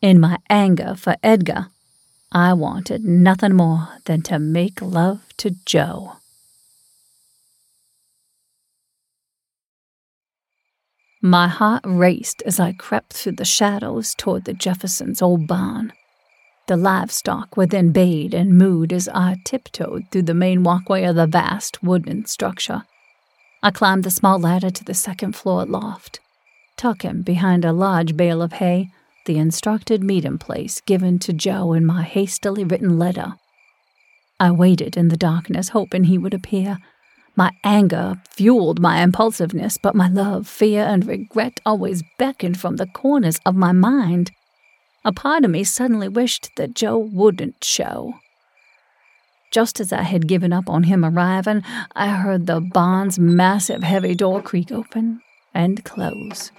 In 0.03 0.21
my 0.21 0.37
anger 0.51 0.95
for 0.95 1.17
Edgar, 1.23 1.69
I 2.31 2.53
wanted 2.53 3.07
nothing 3.07 3.55
more 3.55 3.89
than 4.05 4.21
to 4.25 4.39
make 4.39 4.83
love 4.83 5.23
to 5.39 5.57
Joe. 5.65 6.17
My 11.25 11.47
heart 11.47 11.83
raced 11.87 12.43
as 12.45 12.59
I 12.59 12.73
crept 12.73 13.13
through 13.13 13.37
the 13.37 13.45
shadows 13.45 14.13
toward 14.13 14.45
the 14.45 14.53
Jeffersons' 14.53 15.23
old 15.23 15.47
barn. 15.47 15.93
The 16.67 16.77
livestock 16.77 17.57
were 17.57 17.67
then 17.67 17.93
bayed 17.93 18.35
and 18.35 18.61
mooed 18.61 18.93
as 18.93 19.09
I 19.09 19.37
tiptoed 19.45 20.11
through 20.11 20.25
the 20.25 20.35
main 20.35 20.65
walkway 20.65 21.05
of 21.05 21.15
the 21.15 21.29
vast 21.29 21.81
wooden 21.81 22.27
structure. 22.27 22.83
I 23.63 23.71
climbed 23.71 24.03
the 24.03 24.11
small 24.11 24.41
ladder 24.41 24.71
to 24.71 24.85
the 24.85 24.95
second 24.95 25.37
floor 25.37 25.65
loft. 25.65 26.19
Tucking 26.77 27.23
behind 27.23 27.65
a 27.65 27.73
large 27.73 28.17
bale 28.17 28.43
of 28.43 28.55
hay, 28.55 28.91
the 29.27 29.39
instructed 29.39 30.03
meeting 30.03 30.39
place 30.39 30.81
given 30.81 31.21
to 31.21 31.33
Joe 31.33 31.73
in 31.73 31.87
my 31.87 32.03
hastily 32.03 32.65
written 32.65 32.99
letter. 32.99 33.35
I 34.41 34.51
waited 34.51 34.97
in 34.97 35.07
the 35.07 35.17
darkness, 35.17 35.69
hoping 35.69 36.05
he 36.05 36.19
would 36.19 36.35
appear, 36.35 36.79
my 37.35 37.51
anger 37.65 38.21
fueled 38.29 38.81
my 38.81 39.03
impulsiveness, 39.03 39.79
but 39.79 39.95
my 39.95 40.09
love, 40.09 40.47
fear, 40.47 40.85
and 40.85 41.07
regret 41.07 41.61
always 41.65 42.03
beckoned 42.19 42.61
from 42.61 42.77
the 42.77 42.87
corners 42.87 43.41
of 43.47 43.55
my 43.55 43.73
mind. 43.73 44.31
A 45.05 45.13
part 45.13 45.45
of 45.45 45.51
me 45.51 45.65
suddenly 45.65 46.09
wished 46.09 46.51
that 46.57 46.75
Joe 46.75 46.99
wouldn't 46.99 47.65
show. 47.65 48.15
Just 49.51 49.81
as 49.81 49.93
I 49.93 50.03
had 50.03 50.29
given 50.29 50.53
up 50.53 50.69
on 50.69 50.85
him 50.85 51.05
arriving, 51.05 51.63
I 51.95 52.09
heard 52.09 52.47
the 52.47 52.61
barn's 52.61 53.19
massive 53.19 53.83
heavy 53.83 54.15
door 54.15 54.41
creak 54.41 54.73
open 54.73 55.21
and 55.53 55.85
close. 55.85 56.51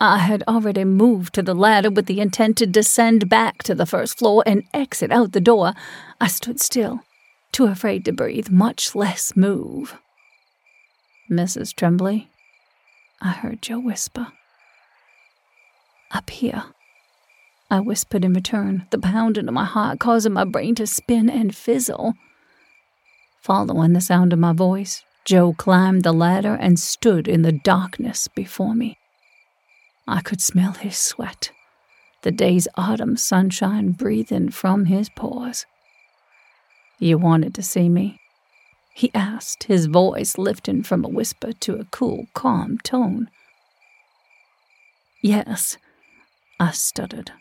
I 0.00 0.18
had 0.18 0.42
already 0.48 0.84
moved 0.84 1.32
to 1.34 1.42
the 1.42 1.54
ladder 1.54 1.90
with 1.90 2.06
the 2.06 2.20
intent 2.20 2.58
to 2.58 2.66
descend 2.66 3.28
back 3.28 3.62
to 3.62 3.74
the 3.74 3.86
first 3.86 4.18
floor 4.18 4.42
and 4.44 4.64
exit 4.74 5.12
out 5.12 5.32
the 5.32 5.40
door. 5.40 5.74
I 6.20 6.26
stood 6.26 6.60
still, 6.60 7.00
too 7.52 7.66
afraid 7.66 8.04
to 8.06 8.12
breathe, 8.12 8.48
much 8.48 8.94
less 8.94 9.36
move. 9.36 9.98
Mrs. 11.30 11.74
Tremblay, 11.74 12.28
I 13.20 13.30
heard 13.30 13.62
Joe 13.62 13.78
whisper. 13.78 14.28
Up 16.10 16.28
here. 16.30 16.64
I 17.70 17.80
whispered 17.80 18.24
in 18.24 18.34
return, 18.34 18.86
the 18.90 18.98
pounding 18.98 19.48
of 19.48 19.54
my 19.54 19.64
heart 19.64 19.98
causing 19.98 20.32
my 20.32 20.44
brain 20.44 20.74
to 20.74 20.86
spin 20.86 21.30
and 21.30 21.54
fizzle. 21.54 22.14
Following 23.40 23.92
the 23.92 24.00
sound 24.00 24.32
of 24.32 24.38
my 24.38 24.52
voice, 24.52 25.04
Joe 25.24 25.54
climbed 25.54 26.02
the 26.02 26.12
ladder 26.12 26.54
and 26.54 26.78
stood 26.78 27.28
in 27.28 27.42
the 27.42 27.52
darkness 27.52 28.28
before 28.28 28.74
me. 28.74 28.98
I 30.06 30.20
could 30.20 30.40
smell 30.40 30.72
his 30.72 30.96
sweat, 30.96 31.52
the 32.22 32.32
day's 32.32 32.68
autumn 32.76 33.16
sunshine 33.16 33.92
breathing 33.92 34.50
from 34.50 34.86
his 34.86 35.08
pores. 35.08 35.64
You 36.98 37.18
wanted 37.18 37.54
to 37.54 37.62
see 37.62 37.88
me? 37.88 38.20
He 38.94 39.10
asked, 39.14 39.64
his 39.64 39.86
voice 39.86 40.36
lifting 40.36 40.82
from 40.82 41.04
a 41.04 41.08
whisper 41.08 41.52
to 41.52 41.76
a 41.76 41.84
cool, 41.86 42.26
calm 42.34 42.78
tone. 42.78 43.28
Yes, 45.22 45.78
I 46.60 46.72
stuttered. 46.72 47.32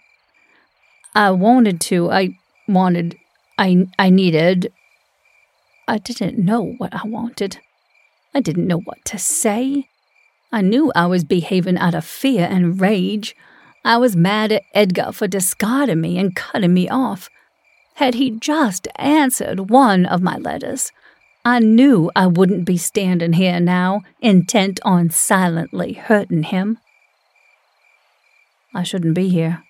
I 1.14 1.32
wanted 1.32 1.82
to. 1.82 2.10
I 2.12 2.38
wanted. 2.68 3.18
I, 3.58 3.88
I 4.00 4.10
needed. 4.10 4.72
I 5.88 5.98
didn't 5.98 6.38
know 6.38 6.74
what 6.78 6.94
I 6.94 7.06
wanted. 7.06 7.58
I 8.34 8.40
didn't 8.40 8.68
know 8.68 8.80
what 8.80 9.04
to 9.06 9.18
say. 9.18 9.90
I 10.52 10.62
knew 10.62 10.92
I 10.96 11.06
was 11.06 11.24
behaving 11.24 11.78
out 11.78 11.96
of 11.96 12.06
fear 12.06 12.48
and 12.50 12.80
rage. 12.80 13.36
I 13.84 13.98
was 13.98 14.16
mad 14.16 14.52
at 14.52 14.64
Edgar 14.74 15.12
for 15.12 15.28
discarding 15.28 16.02
me 16.02 16.18
and 16.18 16.36
cutting 16.36 16.74
me 16.74 16.88
off. 16.88 17.30
Had 18.02 18.16
he 18.16 18.32
just 18.32 18.88
answered 18.96 19.70
one 19.70 20.08
of 20.08 20.24
my 20.24 20.36
letters, 20.36 20.92
I 21.46 21.60
knew 21.60 22.10
I 22.16 22.26
wouldn't 22.26 22.66
be 22.66 22.76
standing 22.76 23.34
here 23.34 23.60
now, 23.60 24.02
intent 24.20 24.80
on 24.84 25.12
silently 25.12 25.94
hurting 25.94 26.42
him. 26.42 26.80
I 28.74 28.82
shouldn't 28.82 29.14
be 29.14 29.30
here, 29.30 29.62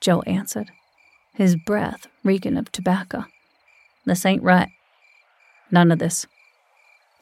Joe 0.00 0.22
answered, 0.22 0.72
his 1.32 1.54
breath 1.54 2.08
reeking 2.24 2.56
of 2.56 2.72
tobacco. 2.72 3.26
This 4.04 4.26
ain't 4.26 4.42
right. 4.42 4.70
None 5.70 5.92
of 5.92 6.00
this. 6.00 6.26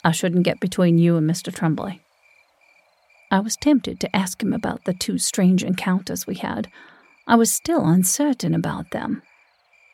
I 0.03 0.09
shouldn't 0.09 0.45
get 0.45 0.59
between 0.59 0.97
you 0.97 1.15
and 1.15 1.29
Mr. 1.29 1.53
Tremblay. 1.53 1.99
I 3.29 3.39
was 3.39 3.55
tempted 3.55 3.99
to 3.99 4.15
ask 4.15 4.41
him 4.41 4.53
about 4.53 4.85
the 4.85 4.95
two 4.95 5.19
strange 5.19 5.63
encounters 5.63 6.25
we 6.25 6.33
had. 6.33 6.71
I 7.27 7.35
was 7.35 7.51
still 7.53 7.85
uncertain 7.85 8.55
about 8.55 8.89
them. 8.89 9.21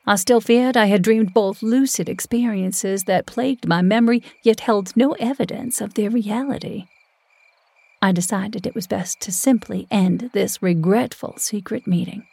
I 0.07 0.15
still 0.15 0.41
feared 0.41 0.77
I 0.77 0.85
had 0.85 1.01
dreamed 1.01 1.33
both 1.33 1.63
lucid 1.63 2.07
experiences 2.07 3.05
that 3.05 3.25
plagued 3.25 3.67
my 3.67 3.81
memory, 3.81 4.21
yet 4.43 4.61
held 4.61 4.95
no 4.95 5.13
evidence 5.13 5.81
of 5.81 5.95
their 5.95 6.11
reality. 6.11 6.85
I 8.01 8.11
decided 8.11 8.67
it 8.67 8.75
was 8.75 8.85
best 8.85 9.19
to 9.21 9.31
simply 9.31 9.87
end 9.89 10.29
this 10.33 10.61
regretful 10.61 11.35
secret 11.37 11.87
meeting. 11.87 12.27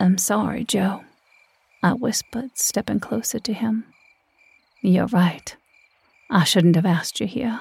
I'm 0.00 0.18
sorry, 0.18 0.64
Joe, 0.64 1.04
I 1.80 1.92
whispered, 1.92 2.50
stepping 2.54 2.98
closer 2.98 3.38
to 3.38 3.52
him. 3.52 3.84
You're 4.80 5.06
right. 5.06 5.54
I 6.28 6.42
shouldn't 6.42 6.74
have 6.74 6.86
asked 6.86 7.20
you 7.20 7.28
here. 7.28 7.60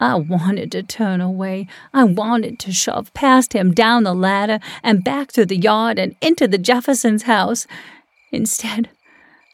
I 0.00 0.14
wanted 0.14 0.72
to 0.72 0.82
turn 0.82 1.20
away. 1.20 1.68
I 1.92 2.04
wanted 2.04 2.58
to 2.60 2.72
shove 2.72 3.12
past 3.12 3.52
him 3.52 3.72
down 3.72 4.04
the 4.04 4.14
ladder 4.14 4.58
and 4.82 5.04
back 5.04 5.30
through 5.30 5.46
the 5.46 5.58
yard 5.58 5.98
and 5.98 6.16
into 6.22 6.48
the 6.48 6.56
Jeffersons' 6.58 7.24
house. 7.24 7.66
Instead, 8.32 8.88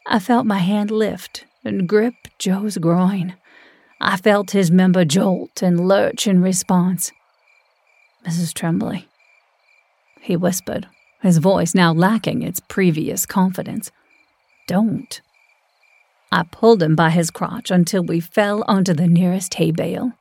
I 0.07 0.21
felt 0.21 0.47
my 0.47 0.59
hand 0.59 0.93
lift 0.93 1.45
and 1.65 1.89
grip 1.89 2.15
Joe's 2.39 2.79
groin. 2.79 3.35
I 4.01 4.17
felt 4.17 4.53
his 4.53 4.71
member 4.71 5.05
jolt 5.05 5.63
and 5.63 5.89
lurch 5.89 6.29
in 6.29 6.41
response. 6.41 7.11
Mrs. 8.25 8.55
Tremblay, 8.55 9.07
he 10.21 10.37
whispered, 10.37 10.87
his 11.23 11.39
voice 11.39 11.75
now 11.75 11.93
lacking 11.93 12.43
its 12.43 12.61
previous 12.61 13.27
confidence. 13.27 13.91
Don't. 14.69 15.21
I 16.31 16.45
pulled 16.45 16.83
him 16.83 16.95
by 16.95 17.11
his 17.11 17.31
crotch 17.31 17.71
until 17.71 18.05
we 18.05 18.21
fell 18.21 18.65
onto 18.69 18.93
the 18.93 19.07
nearest 19.09 19.55
hay 19.55 19.71
bale. 19.73 20.13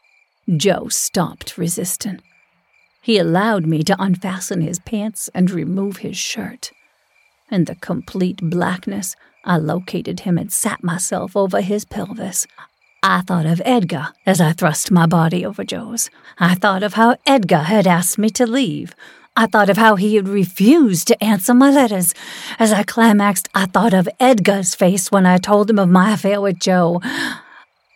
Joe 0.50 0.88
stopped 0.90 1.58
resisting. 1.58 2.22
He 3.02 3.18
allowed 3.18 3.66
me 3.66 3.84
to 3.84 4.02
unfasten 4.02 4.62
his 4.62 4.80
pants 4.80 5.30
and 5.34 5.50
remove 5.50 5.98
his 5.98 6.18
shirt. 6.18 6.72
In 7.52 7.66
the 7.66 7.76
complete 7.76 8.42
blackness, 8.42 9.16
I 9.44 9.58
located 9.58 10.22
him 10.22 10.38
and 10.38 10.52
sat 10.52 10.84
myself 10.84 11.36
over 11.36 11.62
his 11.62 11.86
pelvis. 11.86 12.48
I 13.04 13.22
thought 13.22 13.46
of 13.46 13.62
Edgar 13.64 14.10
as 14.26 14.42
I 14.42 14.54
thrust 14.54 14.90
my 14.90 15.06
body 15.06 15.46
over 15.46 15.64
Joe's. 15.64 16.10
I 16.40 16.56
thought 16.56 16.82
of 16.82 16.96
how 16.96 17.18
Edgar 17.26 17.64
had 17.64 17.86
asked 17.86 18.18
me 18.18 18.32
to 18.32 18.48
leave. 18.48 18.96
I 19.38 19.46
thought 19.48 19.70
of 19.70 19.78
how 19.78 19.96
he 19.96 20.16
had 20.16 20.28
refused 20.28 21.08
to 21.10 21.24
answer 21.24 21.54
my 21.54 21.70
letters. 21.70 22.16
As 22.58 22.72
I 22.72 22.84
climaxed, 22.84 23.50
I 23.54 23.66
thought 23.66 23.94
of 23.94 24.10
Edgar's 24.20 24.74
face 24.74 25.12
when 25.12 25.26
I 25.26 25.38
told 25.38 25.70
him 25.70 25.78
of 25.78 25.90
my 25.90 26.14
affair 26.14 26.40
with 26.42 26.60
Joe. 26.60 27.02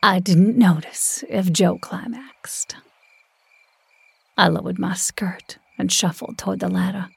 I 0.02 0.20
didn't 0.20 0.58
notice 0.58 1.26
if 1.28 1.52
Joe 1.52 1.78
climaxed. 1.78 2.78
I 4.38 4.48
lowered 4.48 4.80
my 4.80 4.94
skirt 4.94 5.58
and 5.78 5.92
shuffled 5.92 6.38
toward 6.38 6.62
the 6.62 6.70
ladder. 6.70 7.10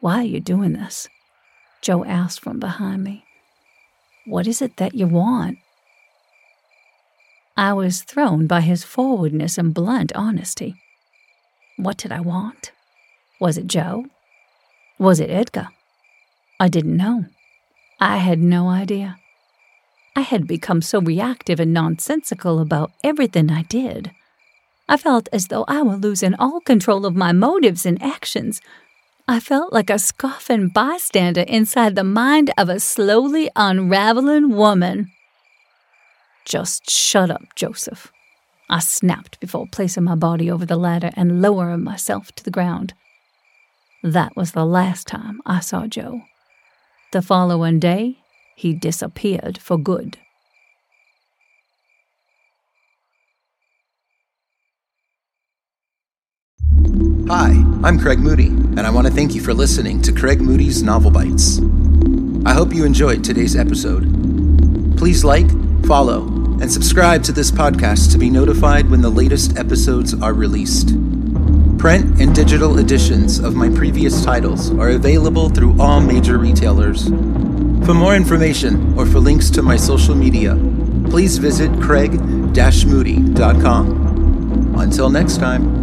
Why 0.00 0.16
are 0.16 0.24
you 0.24 0.40
doing 0.40 0.72
this? 0.72 1.08
Joe 1.80 2.04
asked 2.04 2.40
from 2.40 2.58
behind 2.58 3.04
me. 3.04 3.24
What 4.26 4.48
is 4.48 4.60
it 4.60 4.78
that 4.78 4.94
you 4.94 5.06
want? 5.06 5.58
I 7.56 7.72
was 7.72 8.02
thrown 8.02 8.48
by 8.48 8.60
his 8.60 8.82
forwardness 8.82 9.58
and 9.58 9.72
blunt 9.72 10.12
honesty. 10.16 10.74
What 11.76 11.98
did 11.98 12.10
I 12.10 12.20
want? 12.20 12.72
Was 13.38 13.56
it 13.56 13.68
Joe? 13.68 14.06
Was 14.98 15.20
it 15.20 15.30
Edgar? 15.30 15.68
I 16.58 16.66
didn't 16.66 16.96
know. 16.96 17.26
I 18.00 18.16
had 18.16 18.40
no 18.40 18.68
idea. 18.68 19.18
I 20.20 20.22
had 20.22 20.46
become 20.46 20.82
so 20.82 21.00
reactive 21.00 21.60
and 21.60 21.72
nonsensical 21.72 22.60
about 22.60 22.92
everything 23.02 23.50
I 23.50 23.62
did. 23.62 24.10
I 24.86 24.98
felt 24.98 25.30
as 25.32 25.46
though 25.46 25.64
I 25.66 25.80
were 25.80 25.96
losing 25.96 26.34
all 26.34 26.60
control 26.60 27.06
of 27.06 27.16
my 27.16 27.32
motives 27.32 27.86
and 27.86 28.00
actions. 28.02 28.60
I 29.26 29.40
felt 29.40 29.72
like 29.72 29.88
a 29.88 29.98
scoffing 29.98 30.68
bystander 30.68 31.40
inside 31.48 31.94
the 31.94 32.04
mind 32.04 32.50
of 32.58 32.68
a 32.68 32.80
slowly 32.80 33.48
unraveling 33.56 34.50
woman. 34.50 35.10
Just 36.44 36.90
shut 36.90 37.30
up, 37.30 37.54
Joseph. 37.56 38.12
I 38.68 38.80
snapped 38.80 39.40
before 39.40 39.68
placing 39.72 40.04
my 40.04 40.16
body 40.16 40.50
over 40.50 40.66
the 40.66 40.76
ladder 40.76 41.12
and 41.14 41.40
lowering 41.40 41.82
myself 41.82 42.30
to 42.32 42.44
the 42.44 42.50
ground. 42.50 42.92
That 44.02 44.36
was 44.36 44.52
the 44.52 44.66
last 44.66 45.06
time 45.06 45.40
I 45.46 45.60
saw 45.60 45.86
Joe. 45.86 46.20
The 47.12 47.22
following 47.22 47.80
day, 47.80 48.19
he 48.60 48.74
disappeared 48.74 49.56
for 49.56 49.78
good. 49.78 50.18
Hi, 57.28 57.52
I'm 57.82 57.98
Craig 57.98 58.18
Moody, 58.18 58.48
and 58.48 58.80
I 58.80 58.90
want 58.90 59.06
to 59.06 59.12
thank 59.12 59.34
you 59.34 59.40
for 59.40 59.54
listening 59.54 60.02
to 60.02 60.12
Craig 60.12 60.42
Moody's 60.42 60.82
Novel 60.82 61.10
Bites. 61.10 61.58
I 62.44 62.52
hope 62.52 62.74
you 62.74 62.84
enjoyed 62.84 63.24
today's 63.24 63.56
episode. 63.56 64.02
Please 64.98 65.24
like, 65.24 65.48
follow, 65.86 66.26
and 66.60 66.70
subscribe 66.70 67.22
to 67.24 67.32
this 67.32 67.50
podcast 67.50 68.12
to 68.12 68.18
be 68.18 68.28
notified 68.28 68.90
when 68.90 69.00
the 69.00 69.08
latest 69.08 69.56
episodes 69.56 70.12
are 70.20 70.34
released. 70.34 70.88
Print 71.78 72.20
and 72.20 72.34
digital 72.34 72.78
editions 72.78 73.38
of 73.38 73.54
my 73.54 73.70
previous 73.70 74.22
titles 74.22 74.70
are 74.72 74.90
available 74.90 75.48
through 75.48 75.80
all 75.80 76.02
major 76.02 76.36
retailers. 76.36 77.08
For 77.84 77.94
more 77.94 78.14
information 78.14 78.98
or 78.98 79.06
for 79.06 79.20
links 79.20 79.50
to 79.50 79.62
my 79.62 79.76
social 79.76 80.14
media, 80.14 80.54
please 81.10 81.38
visit 81.38 81.70
craig-moody.com. 81.80 84.74
Until 84.76 85.10
next 85.10 85.38
time. 85.38 85.79